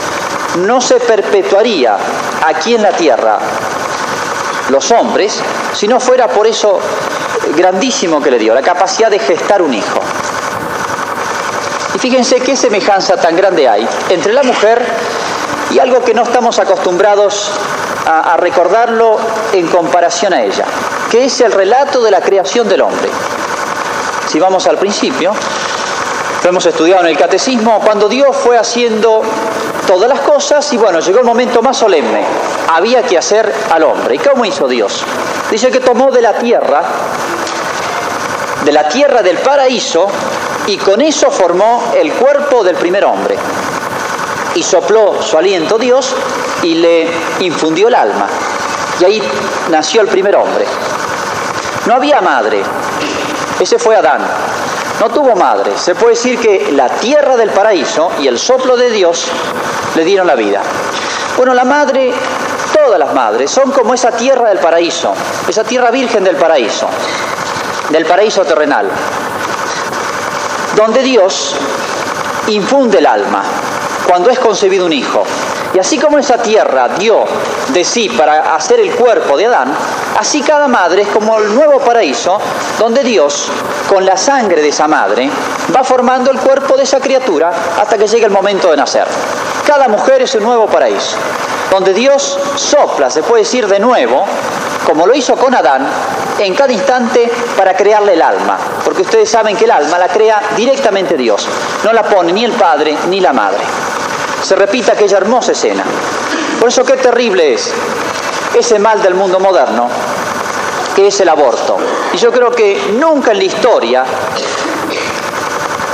[0.58, 1.96] No se perpetuaría
[2.44, 3.38] aquí en la tierra
[4.70, 5.40] los hombres
[5.74, 6.80] si no fuera por eso
[7.56, 10.00] grandísimo que le dio, la capacidad de gestar un hijo.
[11.94, 14.84] Y fíjense qué semejanza tan grande hay entre la mujer
[15.70, 17.50] y algo que no estamos acostumbrados
[18.08, 19.18] a, recordarlo
[19.52, 20.64] en comparación a ella,
[21.10, 23.10] que es el relato de la creación del hombre.
[24.28, 25.32] Si vamos al principio,
[26.42, 29.22] lo hemos estudiado en el catecismo, cuando Dios fue haciendo
[29.86, 32.24] todas las cosas y bueno, llegó el momento más solemne,
[32.72, 34.14] había que hacer al hombre.
[34.14, 35.04] ¿Y cómo hizo Dios?
[35.50, 36.82] Dice que tomó de la tierra,
[38.64, 40.06] de la tierra del paraíso,
[40.66, 43.36] y con eso formó el cuerpo del primer hombre
[44.54, 46.14] y sopló su aliento Dios
[46.62, 47.08] y le
[47.40, 48.26] infundió el alma.
[49.00, 49.22] Y ahí
[49.70, 50.64] nació el primer hombre.
[51.86, 52.62] No había madre.
[53.60, 54.20] Ese fue Adán.
[55.00, 55.72] No tuvo madre.
[55.76, 59.26] Se puede decir que la tierra del paraíso y el soplo de Dios
[59.94, 60.60] le dieron la vida.
[61.36, 62.12] Bueno, la madre,
[62.74, 65.14] todas las madres, son como esa tierra del paraíso,
[65.46, 66.88] esa tierra virgen del paraíso,
[67.90, 68.88] del paraíso terrenal,
[70.74, 71.54] donde Dios
[72.48, 73.44] infunde el alma,
[74.08, 75.22] cuando es concebido un hijo.
[75.74, 77.24] Y así como esa tierra dio
[77.68, 79.70] de sí para hacer el cuerpo de Adán,
[80.18, 82.38] así cada madre es como el nuevo paraíso,
[82.78, 83.48] donde Dios,
[83.86, 85.30] con la sangre de esa madre,
[85.76, 89.06] va formando el cuerpo de esa criatura hasta que llegue el momento de nacer.
[89.66, 91.16] Cada mujer es un nuevo paraíso.
[91.70, 94.24] donde Dios sopla, se puede decir de nuevo,
[94.86, 95.86] como lo hizo con Adán,
[96.38, 100.40] en cada instante para crearle el alma, porque ustedes saben que el alma la crea
[100.56, 101.46] directamente Dios,
[101.84, 103.58] no la pone ni el padre ni la madre.
[104.42, 105.84] Se repite aquella hermosa escena.
[106.58, 107.72] Por eso qué terrible es
[108.58, 109.88] ese mal del mundo moderno,
[110.94, 111.76] que es el aborto.
[112.12, 114.04] Y yo creo que nunca en la historia,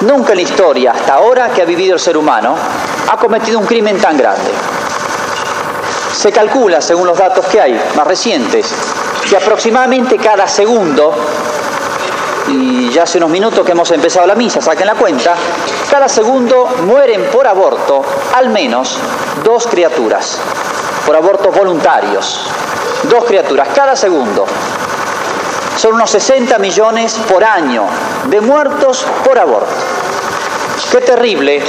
[0.03, 2.57] nunca en la historia, hasta ahora que ha vivido el ser humano,
[3.11, 4.51] ha cometido un crimen tan grande.
[6.17, 8.73] Se calcula, según los datos que hay más recientes,
[9.29, 11.13] que aproximadamente cada segundo,
[12.49, 15.35] y ya hace unos minutos que hemos empezado la misa, saquen la cuenta,
[15.91, 18.03] cada segundo mueren por aborto
[18.35, 18.99] al menos
[19.43, 20.39] dos criaturas,
[21.07, 22.47] por abortos voluntarios,
[23.05, 24.45] dos criaturas cada segundo.
[25.77, 27.85] Son unos 60 millones por año
[28.27, 29.73] de muertos por aborto.
[30.91, 31.63] Qué terrible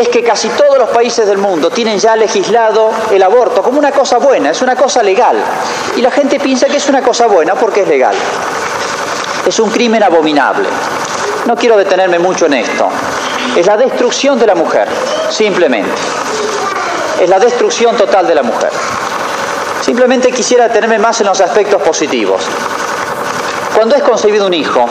[0.00, 3.92] es que casi todos los países del mundo tienen ya legislado el aborto como una
[3.92, 5.36] cosa buena, es una cosa legal.
[5.96, 8.14] Y la gente piensa que es una cosa buena porque es legal.
[9.46, 10.68] Es un crimen abominable.
[11.46, 12.88] No quiero detenerme mucho en esto.
[13.54, 14.88] Es la destrucción de la mujer,
[15.30, 15.90] simplemente.
[17.20, 18.70] Es la destrucción total de la mujer.
[19.80, 22.42] Simplemente quisiera detenerme más en los aspectos positivos.
[23.74, 24.86] Cuando es concebido un hijo,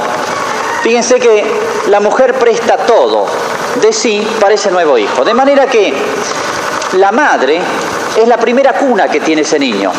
[0.84, 1.44] fíjense que
[1.90, 3.26] la mujer presta todo
[3.82, 5.26] de sí para ese nuevo hijo.
[5.26, 5.94] De manera que
[6.94, 7.60] la madre
[8.16, 9.92] es la primera cuna que tiene ese niño.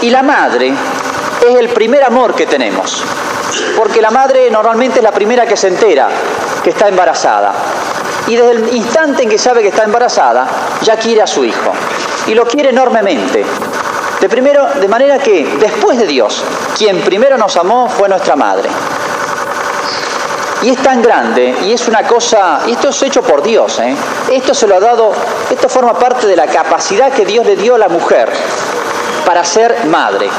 [0.00, 0.72] Y la madre
[1.46, 3.02] es el primer amor que tenemos.
[3.76, 6.08] Porque la madre normalmente es la primera que se entera
[6.62, 7.52] que está embarazada.
[8.26, 10.46] Y desde el instante en que sabe que está embarazada,
[10.82, 11.72] ya quiere a su hijo.
[12.26, 13.44] Y lo quiere enormemente.
[14.20, 16.42] De primero, de manera que después de Dios,
[16.78, 18.70] quien primero nos amó fue nuestra madre.
[20.62, 23.94] Y es tan grande, y es una cosa, y esto es hecho por Dios, ¿eh?
[24.32, 25.12] esto se lo ha dado,
[25.50, 28.32] esto forma parte de la capacidad que Dios le dio a la mujer
[29.26, 30.30] para ser madre.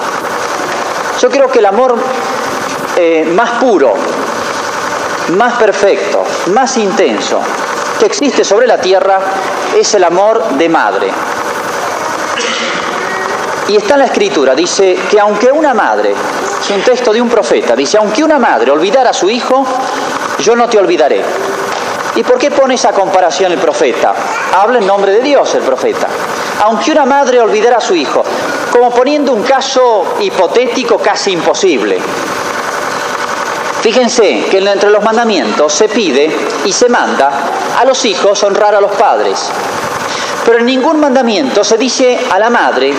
[1.22, 1.96] Yo creo que el amor
[2.98, 3.94] eh, más puro,
[5.38, 7.42] más perfecto, más intenso
[8.00, 9.20] que existe sobre la tierra
[9.76, 11.12] es el amor de madre.
[13.68, 16.14] Y está en la escritura, dice que aunque una madre,
[16.62, 19.66] es un texto de un profeta, dice, aunque una madre olvidara a su hijo,
[20.40, 21.24] yo no te olvidaré.
[22.16, 24.14] ¿Y por qué pone esa comparación el profeta?
[24.56, 26.08] Habla en nombre de Dios el profeta.
[26.64, 28.24] Aunque una madre olvidara a su hijo,
[28.72, 31.98] como poniendo un caso hipotético casi imposible.
[33.86, 37.30] Fíjense que entre los mandamientos se pide y se manda
[37.80, 39.48] a los hijos honrar a los padres.
[40.44, 42.96] Pero en ningún mandamiento se dice a la madre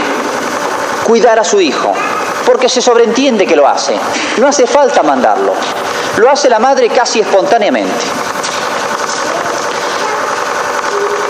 [1.04, 1.92] cuidar a su hijo,
[2.46, 3.98] porque se sobreentiende que lo hace.
[4.36, 5.54] No hace falta mandarlo.
[6.18, 8.04] Lo hace la madre casi espontáneamente.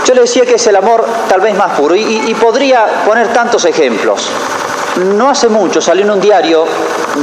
[0.04, 3.64] Yo le decía que es el amor tal vez más puro y, podría poner tantos
[3.64, 4.28] ejemplos.
[4.96, 6.64] No hace mucho salió en un diario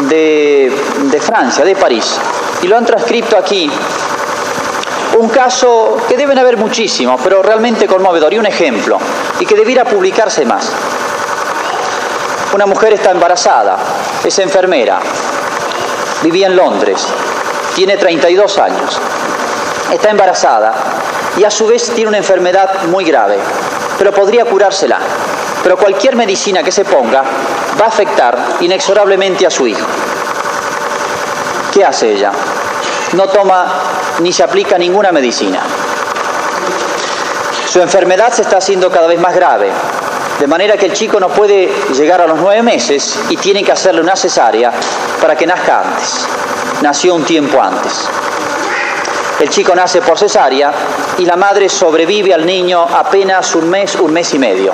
[0.07, 0.71] de,
[1.11, 2.17] de Francia, de París,
[2.61, 3.69] y lo han transcrito aquí
[5.17, 8.97] un caso que deben haber muchísimos, pero realmente conmovedor, y un ejemplo,
[9.39, 10.71] y que debiera publicarse más.
[12.53, 13.77] Una mujer está embarazada,
[14.23, 14.99] es enfermera,
[16.21, 17.05] vivía en Londres,
[17.75, 18.99] tiene 32 años,
[19.91, 20.73] está embarazada
[21.37, 23.37] y a su vez tiene una enfermedad muy grave,
[23.97, 24.99] pero podría curársela.
[25.63, 27.23] Pero cualquier medicina que se ponga
[27.79, 29.87] va a afectar inexorablemente a su hijo.
[31.71, 32.31] ¿Qué hace ella?
[33.13, 33.65] No toma
[34.19, 35.61] ni se aplica ninguna medicina.
[37.71, 39.71] Su enfermedad se está haciendo cada vez más grave,
[40.39, 43.71] de manera que el chico no puede llegar a los nueve meses y tiene que
[43.71, 44.71] hacerle una cesárea
[45.19, 46.27] para que nazca antes
[46.83, 48.07] nació un tiempo antes.
[49.39, 50.71] El chico nace por cesárea
[51.17, 54.73] y la madre sobrevive al niño apenas un mes, un mes y medio.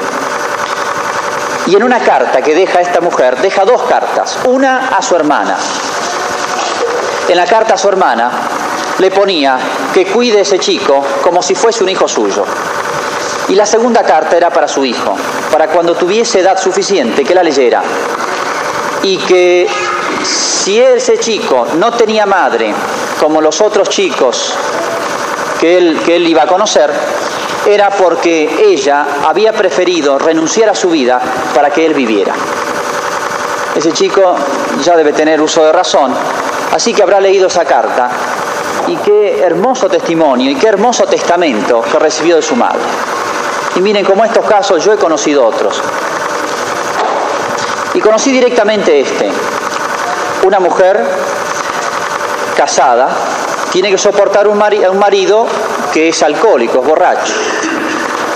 [1.70, 5.56] Y en una carta que deja esta mujer, deja dos cartas, una a su hermana.
[7.28, 8.32] En la carta a su hermana
[8.98, 9.60] le ponía
[9.94, 12.44] que cuide a ese chico como si fuese un hijo suyo.
[13.50, 15.16] Y la segunda carta era para su hijo,
[15.52, 17.84] para cuando tuviese edad suficiente que la leyera
[19.04, 19.68] y que
[20.24, 22.74] si ese chico no tenía madre,
[23.20, 24.56] como los otros chicos
[25.60, 26.92] que él, que él iba a conocer,
[27.74, 31.20] era porque ella había preferido renunciar a su vida
[31.54, 32.34] para que él viviera.
[33.76, 34.36] Ese chico
[34.84, 36.14] ya debe tener uso de razón,
[36.74, 38.10] así que habrá leído esa carta
[38.88, 42.82] y qué hermoso testimonio y qué hermoso testamento que recibió de su madre.
[43.76, 45.82] Y miren, como estos casos yo he conocido otros.
[47.94, 49.30] Y conocí directamente este.
[50.44, 51.06] Una mujer
[52.58, 53.10] casada
[53.72, 55.46] tiene que soportar un, un marido
[55.94, 57.34] que es alcohólico, es borracho,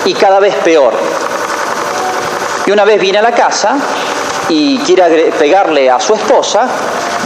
[0.06, 0.94] y cada vez peor.
[2.66, 3.76] Y una vez viene a la casa
[4.50, 6.68] y quiere pegarle a su esposa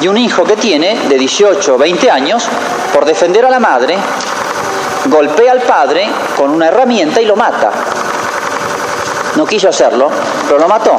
[0.01, 2.47] y un hijo que tiene de 18 o 20 años,
[2.93, 3.97] por defender a la madre,
[5.05, 7.71] golpea al padre con una herramienta y lo mata.
[9.35, 10.09] No quiso hacerlo,
[10.47, 10.97] pero lo mató.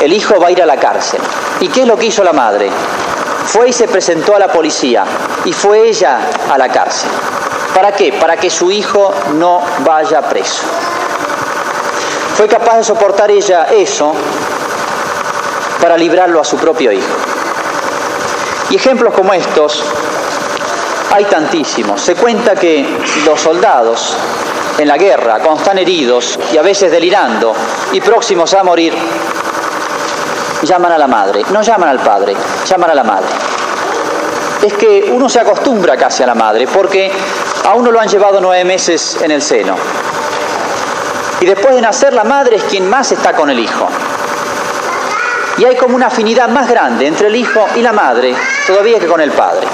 [0.00, 1.20] El hijo va a ir a la cárcel.
[1.60, 2.70] ¿Y qué es lo que hizo la madre?
[3.46, 5.04] Fue y se presentó a la policía
[5.44, 6.18] y fue ella
[6.52, 7.10] a la cárcel.
[7.76, 8.10] ¿Para qué?
[8.14, 10.62] Para que su hijo no vaya preso.
[12.34, 14.14] Fue capaz de soportar ella eso
[15.78, 17.14] para librarlo a su propio hijo.
[18.70, 19.84] Y ejemplos como estos
[21.12, 22.00] hay tantísimos.
[22.00, 22.88] Se cuenta que
[23.26, 24.16] los soldados
[24.78, 27.54] en la guerra, cuando están heridos y a veces delirando
[27.92, 28.94] y próximos a morir,
[30.62, 33.28] llaman a la madre, no llaman al padre, llaman a la madre.
[34.62, 37.12] Es que uno se acostumbra casi a la madre, porque
[37.66, 39.74] a uno lo han llevado nueve meses en el seno.
[41.40, 43.88] Y después de nacer, la madre es quien más está con el hijo.
[45.58, 48.34] Y hay como una afinidad más grande entre el hijo y la madre
[48.66, 49.66] todavía que con el padre.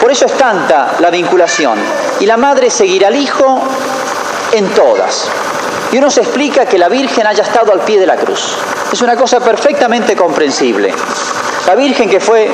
[0.00, 1.78] Por eso es tanta la vinculación.
[2.18, 3.60] Y la madre seguirá al hijo
[4.52, 5.28] en todas.
[5.92, 8.56] Y uno se explica que la Virgen haya estado al pie de la cruz.
[8.92, 10.92] Es una cosa perfectamente comprensible.
[11.66, 12.50] La Virgen, que fue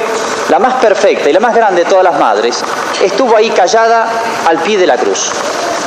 [0.50, 2.62] la más perfecta y la más grande de todas las madres,
[3.02, 4.06] estuvo ahí callada
[4.46, 5.30] al pie de la cruz.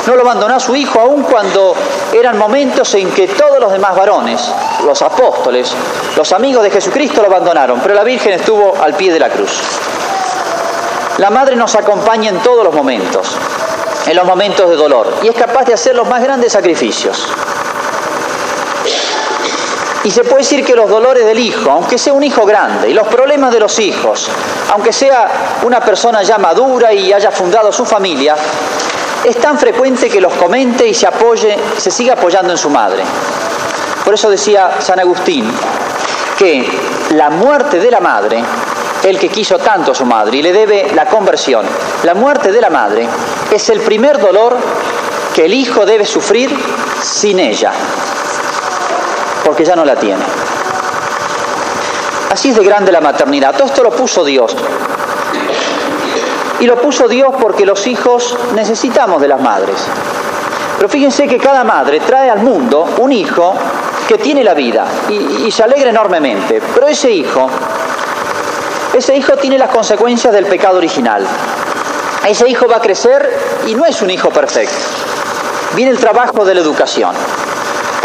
[0.06, 1.74] No lo abandonó a su hijo aun cuando
[2.12, 4.52] eran momentos en que todos los demás varones,
[4.84, 5.72] los apóstoles,
[6.16, 9.60] los amigos de Jesucristo lo abandonaron, pero la Virgen estuvo al pie de la cruz.
[11.18, 13.36] La Madre nos acompaña en todos los momentos,
[14.06, 17.26] en los momentos de dolor, y es capaz de hacer los más grandes sacrificios.
[20.06, 22.94] Y se puede decir que los dolores del hijo, aunque sea un hijo grande, y
[22.94, 24.28] los problemas de los hijos,
[24.72, 28.36] aunque sea una persona ya madura y haya fundado su familia,
[29.24, 33.02] es tan frecuente que los comente y se apoye, se siga apoyando en su madre.
[34.04, 35.50] Por eso decía San Agustín
[36.38, 36.64] que
[37.16, 38.44] la muerte de la madre,
[39.02, 41.66] el que quiso tanto a su madre y le debe la conversión,
[42.04, 43.08] la muerte de la madre
[43.50, 44.56] es el primer dolor
[45.34, 46.56] que el hijo debe sufrir
[47.02, 47.72] sin ella,
[49.46, 50.22] porque ya no la tiene.
[52.32, 53.54] Así es de grande la maternidad.
[53.54, 54.54] Todo esto lo puso Dios.
[56.58, 59.76] Y lo puso Dios porque los hijos necesitamos de las madres.
[60.76, 63.54] Pero fíjense que cada madre trae al mundo un hijo
[64.08, 66.60] que tiene la vida y, se alegra enormemente.
[66.74, 67.48] Pero ese hijo,
[68.94, 71.24] ese hijo tiene las consecuencias del pecado original.
[72.26, 74.74] Ese hijo va a crecer y no es un hijo perfecto.
[75.76, 77.14] Viene el trabajo de la educación.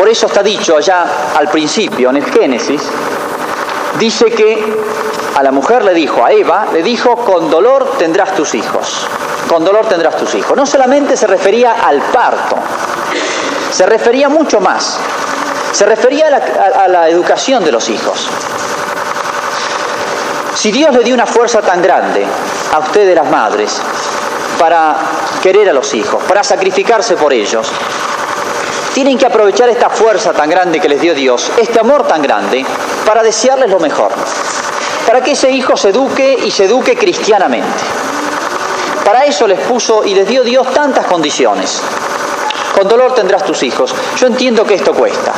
[0.02, 1.06] Por eso está dicho allá
[1.38, 2.82] al principio, en el Génesis,
[4.00, 4.76] dice que
[5.36, 9.06] a la mujer le dijo, a Eva, le dijo, con dolor tendrás tus hijos,
[9.48, 10.58] con dolor tendrás tus hijos.
[10.58, 12.56] No solamente se refería al parto,
[13.72, 14.98] se refería mucho más,
[15.72, 18.28] se refería a la, educación de los hijos.
[20.56, 22.26] Si Dios le dio una fuerza tan grande
[22.74, 23.80] a ustedes las madres
[24.58, 24.96] para
[25.44, 27.72] querer a los hijos, para sacrificarse por ellos,
[28.94, 32.66] tienen que aprovechar esta fuerza tan grande que les dio Dios, este amor tan grande,
[33.06, 34.12] para desearles lo mejor
[35.06, 37.68] para que ese hijo se eduque y se eduque cristianamente.
[39.04, 41.82] Para eso les puso y les dio Dios tantas condiciones.
[42.78, 43.94] Con dolor tendrás tus hijos.
[44.18, 45.34] Yo entiendo que esto cuesta.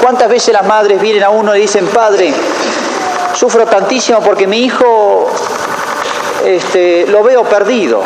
[0.00, 2.32] ¿Cuántas veces las madres vienen a uno y dicen, Padre,
[3.34, 5.30] sufro tantísimo porque mi hijo
[6.46, 8.02] este, lo veo perdido,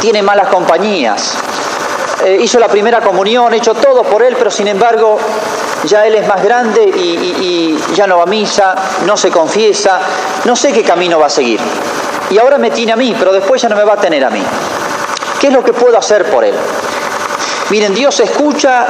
[0.00, 1.34] tiene malas compañías,
[2.24, 5.18] eh, hizo la primera comunión, he hecho todo por él, pero sin embargo
[5.84, 8.74] ya él es más grande y, ya no va a misa,
[9.06, 10.00] no se confiesa,
[10.44, 11.60] no sé qué camino va a seguir.
[12.30, 14.30] Y ahora me tiene a mí, pero después ya no me va a tener a
[14.30, 14.42] mí.
[15.40, 16.54] ¿Qué es lo que puedo hacer por él?
[17.70, 18.86] Miren, Dios escucha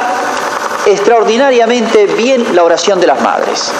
[0.86, 3.72] extraordinariamente bien la oración de las madres.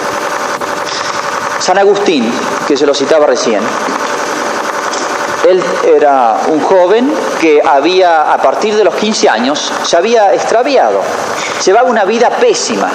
[1.61, 2.33] San Agustín,
[2.67, 3.61] que se lo citaba recién,
[5.49, 11.01] él era un joven que había, a partir de los 15 años, se había extraviado,
[11.65, 12.91] llevaba una vida pésima,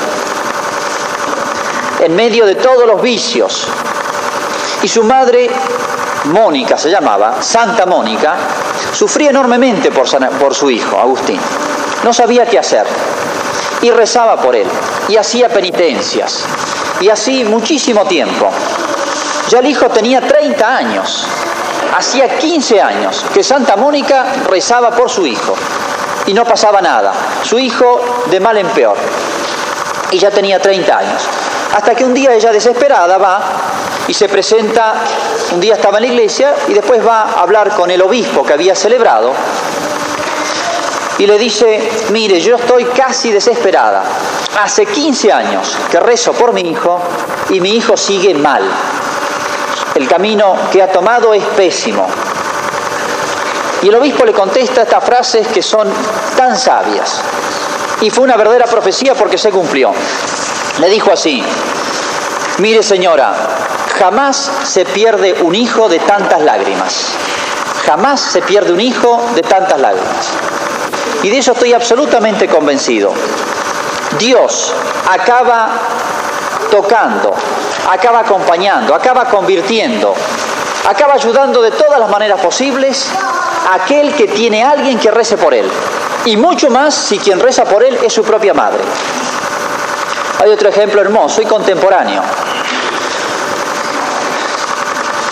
[2.00, 3.68] en medio de todos los vicios.
[4.82, 5.50] Y su madre,
[6.26, 8.36] Mónica se llamaba, Santa Mónica,
[8.94, 11.40] sufría enormemente por, su hijo, Agustín.
[12.04, 12.86] No sabía qué hacer.
[13.82, 14.68] Y rezaba por él.
[15.10, 16.44] Y hacía penitencias.
[17.02, 18.50] Y así muchísimo tiempo.
[19.50, 21.28] Ya el hijo tenía 30 años
[21.96, 25.56] hacía 15 años que Santa Mónica rezaba por su hijo
[26.26, 27.14] y no pasaba nada.
[27.44, 28.98] Su hijo de mal en peor.
[30.12, 31.24] Y ya tenía 30 años.
[31.76, 33.42] Hasta que un día ella desesperada va
[34.08, 34.94] y se presenta,
[35.52, 38.54] un día estaba en la iglesia y después va a hablar con el obispo que
[38.54, 39.34] había celebrado
[41.18, 44.04] y le dice, mire, yo estoy casi desesperada.
[44.62, 47.00] Hace 15 años que rezo por mi hijo
[47.50, 48.64] y mi hijo sigue mal.
[49.98, 52.08] El camino que ha tomado es pésimo.
[53.82, 55.92] Y el obispo le contesta estas frases que son
[56.38, 57.20] tan sabias.
[58.02, 59.92] Y fue una verdadera profecía porque se cumplió.
[60.78, 61.44] Le dijo así,
[62.60, 63.34] mire señora,
[63.98, 67.08] jamás se pierde un hijo de tantas lágrimas.
[67.88, 70.28] Jamás se pierde un hijo de tantas lágrimas.
[71.24, 73.14] Y de eso estoy absolutamente convencido.
[74.20, 74.72] Dios
[75.10, 75.70] acaba
[76.70, 77.34] tocando,
[77.88, 80.14] acaba acompañando, acaba convirtiendo,
[80.88, 83.10] acaba ayudando de todas las maneras posibles
[83.70, 85.70] a aquel que tiene alguien que rece por él.
[86.26, 88.84] Y mucho más si quien reza por él es su propia madre.
[90.44, 92.22] Hay otro ejemplo hermoso y contemporáneo.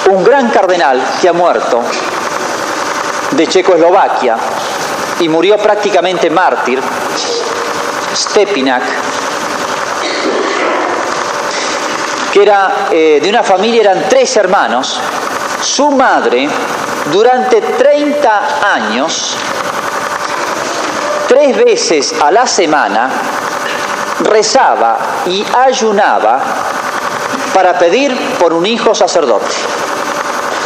[0.10, 1.82] Un gran cardenal que ha muerto
[3.32, 4.38] de Checoslovaquia
[5.20, 6.82] y murió prácticamente mártir,
[8.16, 8.84] Stepinak,
[12.36, 15.00] que era eh, de una familia, eran tres hermanos,
[15.64, 16.50] su madre
[17.10, 19.38] durante 30 años,
[21.30, 23.10] tres veces a la semana,
[24.20, 26.42] rezaba y ayunaba
[27.54, 29.56] para pedir por un hijo sacerdote.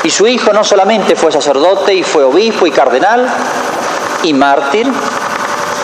[0.01, 3.27] Y su hijo no solamente fue sacerdote y fue obispo y cardenal
[4.23, 4.91] y mártir,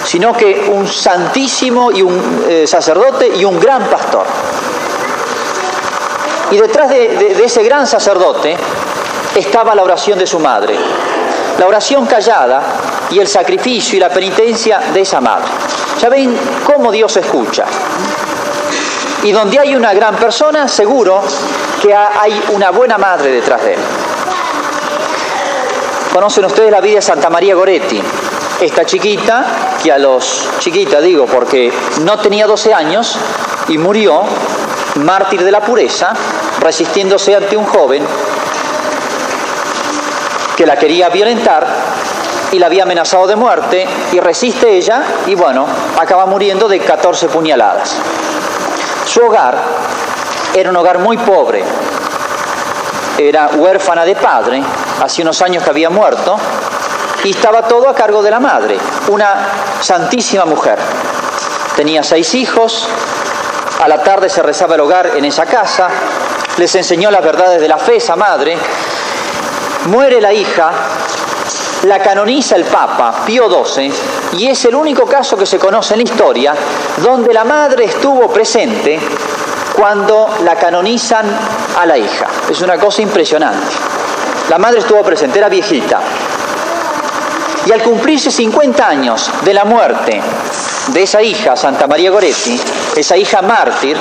[0.03, 4.25] sino que un santísimo y un eh, sacerdote y un gran pastor.
[6.55, 8.55] Y detrás de ese gran sacerdote
[9.35, 10.73] estaba la oración de su madre,
[11.59, 12.61] la oración callada
[13.11, 15.51] y el sacrificio y la penitencia de esa madre.
[15.99, 16.33] Ya ven
[16.63, 17.65] cómo Dios escucha.
[19.23, 21.21] Y donde hay una gran persona, seguro
[21.81, 23.79] que hay una buena madre detrás de él.
[26.13, 28.01] Conocen ustedes la vida de Santa María Goretti,
[28.61, 29.45] esta chiquita,
[29.83, 31.69] que a los, chiquita digo, porque
[32.05, 33.17] no tenía 12 años
[33.67, 34.23] y murió
[34.95, 36.13] mártir de la pureza,
[36.59, 38.05] resistiéndose ante un joven
[40.55, 41.65] que la quería violentar
[42.51, 45.65] y la había amenazado de muerte y resiste ella y bueno,
[45.99, 47.95] acaba muriendo de 14 puñaladas.
[49.05, 49.57] Su hogar
[50.53, 51.63] era un hogar muy pobre,
[53.17, 54.63] era huérfana de padre,
[55.03, 56.37] hace unos años que había muerto,
[57.23, 58.77] y estaba todo a cargo de la madre,
[59.07, 59.35] una
[59.81, 60.77] santísima mujer.
[61.75, 62.87] Tenía seis hijos,
[63.81, 65.87] a la tarde se rezaba el hogar en esa casa,
[66.57, 68.57] les enseñó las verdades de la fe esa madre,
[69.87, 70.71] muere la hija,
[71.83, 73.91] la canoniza el Papa Pío XII
[74.33, 76.55] y es el único caso que se conoce en la historia
[76.97, 78.99] donde la madre estuvo presente
[79.75, 81.25] cuando la canonizan
[81.77, 82.27] a la hija.
[82.49, 83.75] Es una cosa impresionante.
[84.49, 85.99] La madre estuvo presente, era viejita.
[87.65, 90.21] Y al cumplirse 50 años de la muerte
[90.87, 92.59] de esa hija, Santa María Goretti,
[92.95, 93.97] esa hija mártir,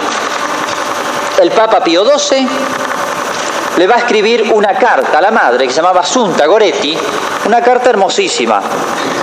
[1.40, 2.46] el Papa Pío XII
[3.76, 6.96] le va a escribir una carta a la madre que se llamaba Asunta Goretti,
[7.46, 8.60] una carta hermosísima.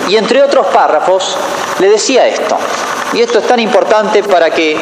[0.09, 1.37] Y entre otros párrafos
[1.79, 2.57] le decía esto.
[3.13, 4.77] Y esto es tan importante para que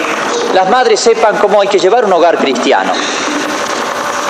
[0.54, 2.92] las madres sepan cómo hay que llevar un hogar cristiano.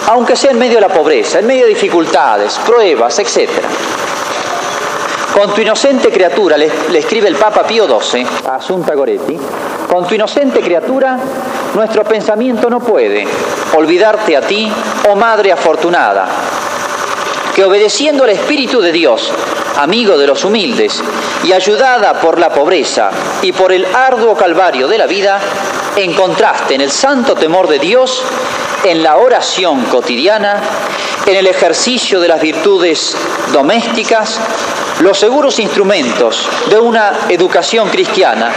[0.08, 3.68] Aunque sea en medio de la pobreza, en medio de dificultades, pruebas, etcétera.
[5.40, 9.40] Con tu inocente criatura, le, escribe el Papa Pío XII a Asunta Goretti,
[9.90, 11.18] con tu inocente criatura,
[11.76, 13.26] nuestro pensamiento no puede
[13.74, 14.70] olvidarte a ti,
[15.10, 16.28] oh Madre afortunada,
[17.56, 19.32] que obedeciendo al Espíritu de Dios,
[19.78, 21.02] amigo de los humildes,
[21.46, 23.10] y ayudada por la pobreza
[23.42, 25.40] y por el arduo calvario de la vida,
[25.96, 28.24] encontraste en el santo temor de Dios,
[28.84, 30.60] en la oración cotidiana,
[31.26, 33.16] en el ejercicio de las virtudes
[33.54, 34.38] domésticas,
[35.00, 38.52] los seguros instrumentos de una educación cristiana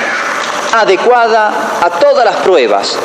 [0.73, 2.97] adecuada a todas las pruebas,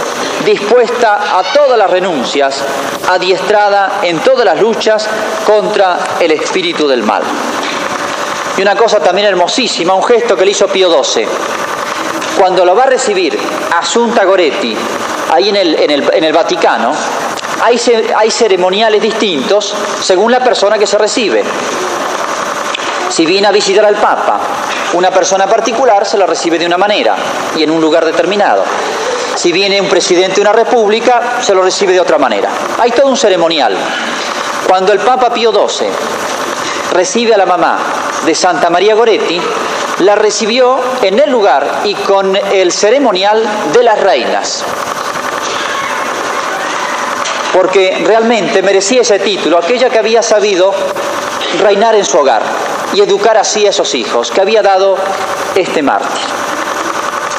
[0.45, 2.63] dispuesta a todas las renuncias,
[3.09, 5.07] adiestrada en todas las luchas
[5.45, 7.21] contra el espíritu del mal.
[8.57, 11.27] Y una cosa también hermosísima, un gesto que le hizo Pío XII.
[12.39, 13.37] Cuando lo va a recibir
[13.77, 14.75] Asunta Goretti,
[15.33, 15.55] ahí en
[16.25, 16.93] el, Vaticano,
[17.63, 21.43] hay ceremoniales distintos según la persona que se recibe.
[23.09, 24.39] Si viene a visitar al Papa,
[24.93, 27.15] una persona particular se la recibe de una manera
[27.55, 28.63] y en un lugar determinado.
[29.35, 32.49] Si viene un presidente de una república, se lo recibe de otra manera.
[32.79, 33.75] Hay todo un ceremonial.
[34.67, 35.87] Cuando el Papa Pío XII
[36.91, 37.77] recibe a la mamá
[38.25, 39.39] de Santa María Goretti,
[39.99, 43.43] la recibió en el lugar y con el ceremonial
[43.73, 44.63] de las reinas.
[47.53, 50.73] Porque realmente merecía ese título, aquella que había sabido
[51.61, 54.97] reinar en su hogar y educar así a esos hijos que había dado
[55.55, 56.21] este mártir.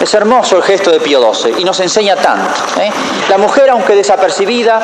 [0.00, 2.80] Es hermoso el gesto de Pío XII y nos enseña tanto.
[2.80, 2.90] ¿eh?
[3.28, 4.80] La mujer, aunque desapercibida,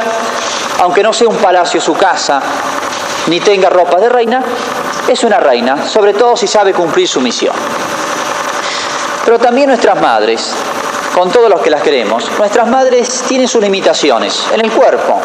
[0.81, 2.43] aunque no sea un palacio su casa,
[3.29, 4.43] ni tenga ropa de reina,
[5.09, 7.55] es una reina, sobre todo si sabe cumplir su misión.
[9.25, 10.53] Pero también nuestras madres,
[11.15, 15.21] con todos los que las queremos, nuestras madres tienen sus limitaciones en el cuerpo.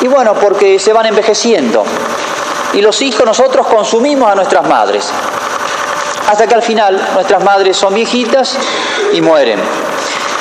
[0.00, 1.84] Y bueno, porque se van envejeciendo.
[2.74, 5.10] Y los hijos nosotros consumimos a nuestras madres.
[6.28, 8.56] Hasta que al final nuestras madres son viejitas
[9.12, 9.60] y mueren.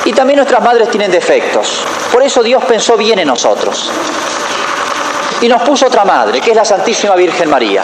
[0.05, 1.83] Y también nuestras madres tienen defectos.
[2.11, 3.91] Por eso Dios pensó bien en nosotros.
[5.41, 7.83] Y nos puso otra madre, que es la Santísima Virgen María.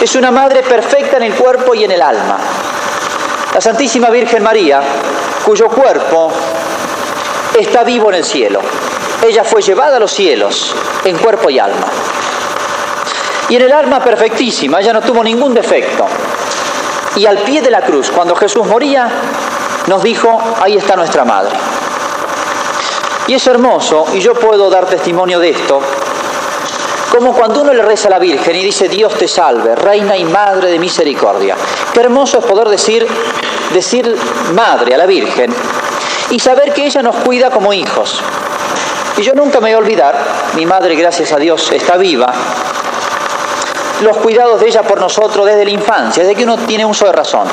[0.00, 2.38] Es una madre perfecta en el cuerpo y en el alma.
[3.52, 4.80] La Santísima Virgen María,
[5.44, 6.32] cuyo cuerpo
[7.58, 8.60] está vivo en el cielo.
[9.22, 10.74] Ella fue llevada a los cielos
[11.04, 11.86] en cuerpo y alma.
[13.48, 16.06] Y en el alma perfectísima, ella no tuvo ningún defecto.
[17.16, 19.08] Y al pie de la cruz, cuando Jesús moría,
[19.86, 21.56] nos dijo, ahí está nuestra madre.
[23.28, 25.80] Y es hermoso, y yo puedo dar testimonio de esto,
[27.10, 30.24] como cuando uno le reza a la Virgen y dice, Dios te salve, Reina y
[30.24, 31.56] Madre de Misericordia.
[31.92, 33.06] Qué hermoso es poder decir,
[33.72, 34.16] decir
[34.52, 35.54] Madre a la Virgen
[36.30, 38.20] y saber que ella nos cuida como hijos.
[39.16, 40.18] Y yo nunca me voy a olvidar,
[40.54, 42.32] mi madre, gracias a Dios, está viva,
[44.02, 47.12] los cuidados de ella por nosotros desde la infancia, desde que uno tiene uso de
[47.12, 47.46] razón.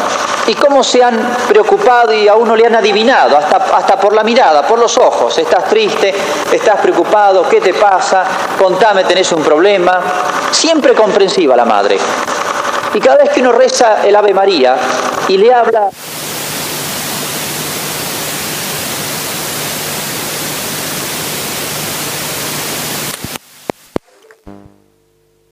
[0.48, 1.18] Y cómo se han
[1.48, 5.38] preocupado y a uno le han adivinado, hasta, hasta por la mirada, por los ojos.
[5.38, 6.14] Estás triste,
[6.52, 8.24] estás preocupado, ¿qué te pasa?
[8.60, 10.02] Contame, tenés un problema.
[10.52, 11.98] Siempre comprensiva la madre.
[12.94, 14.76] Y cada vez que uno reza el Ave María
[15.28, 15.89] y le habla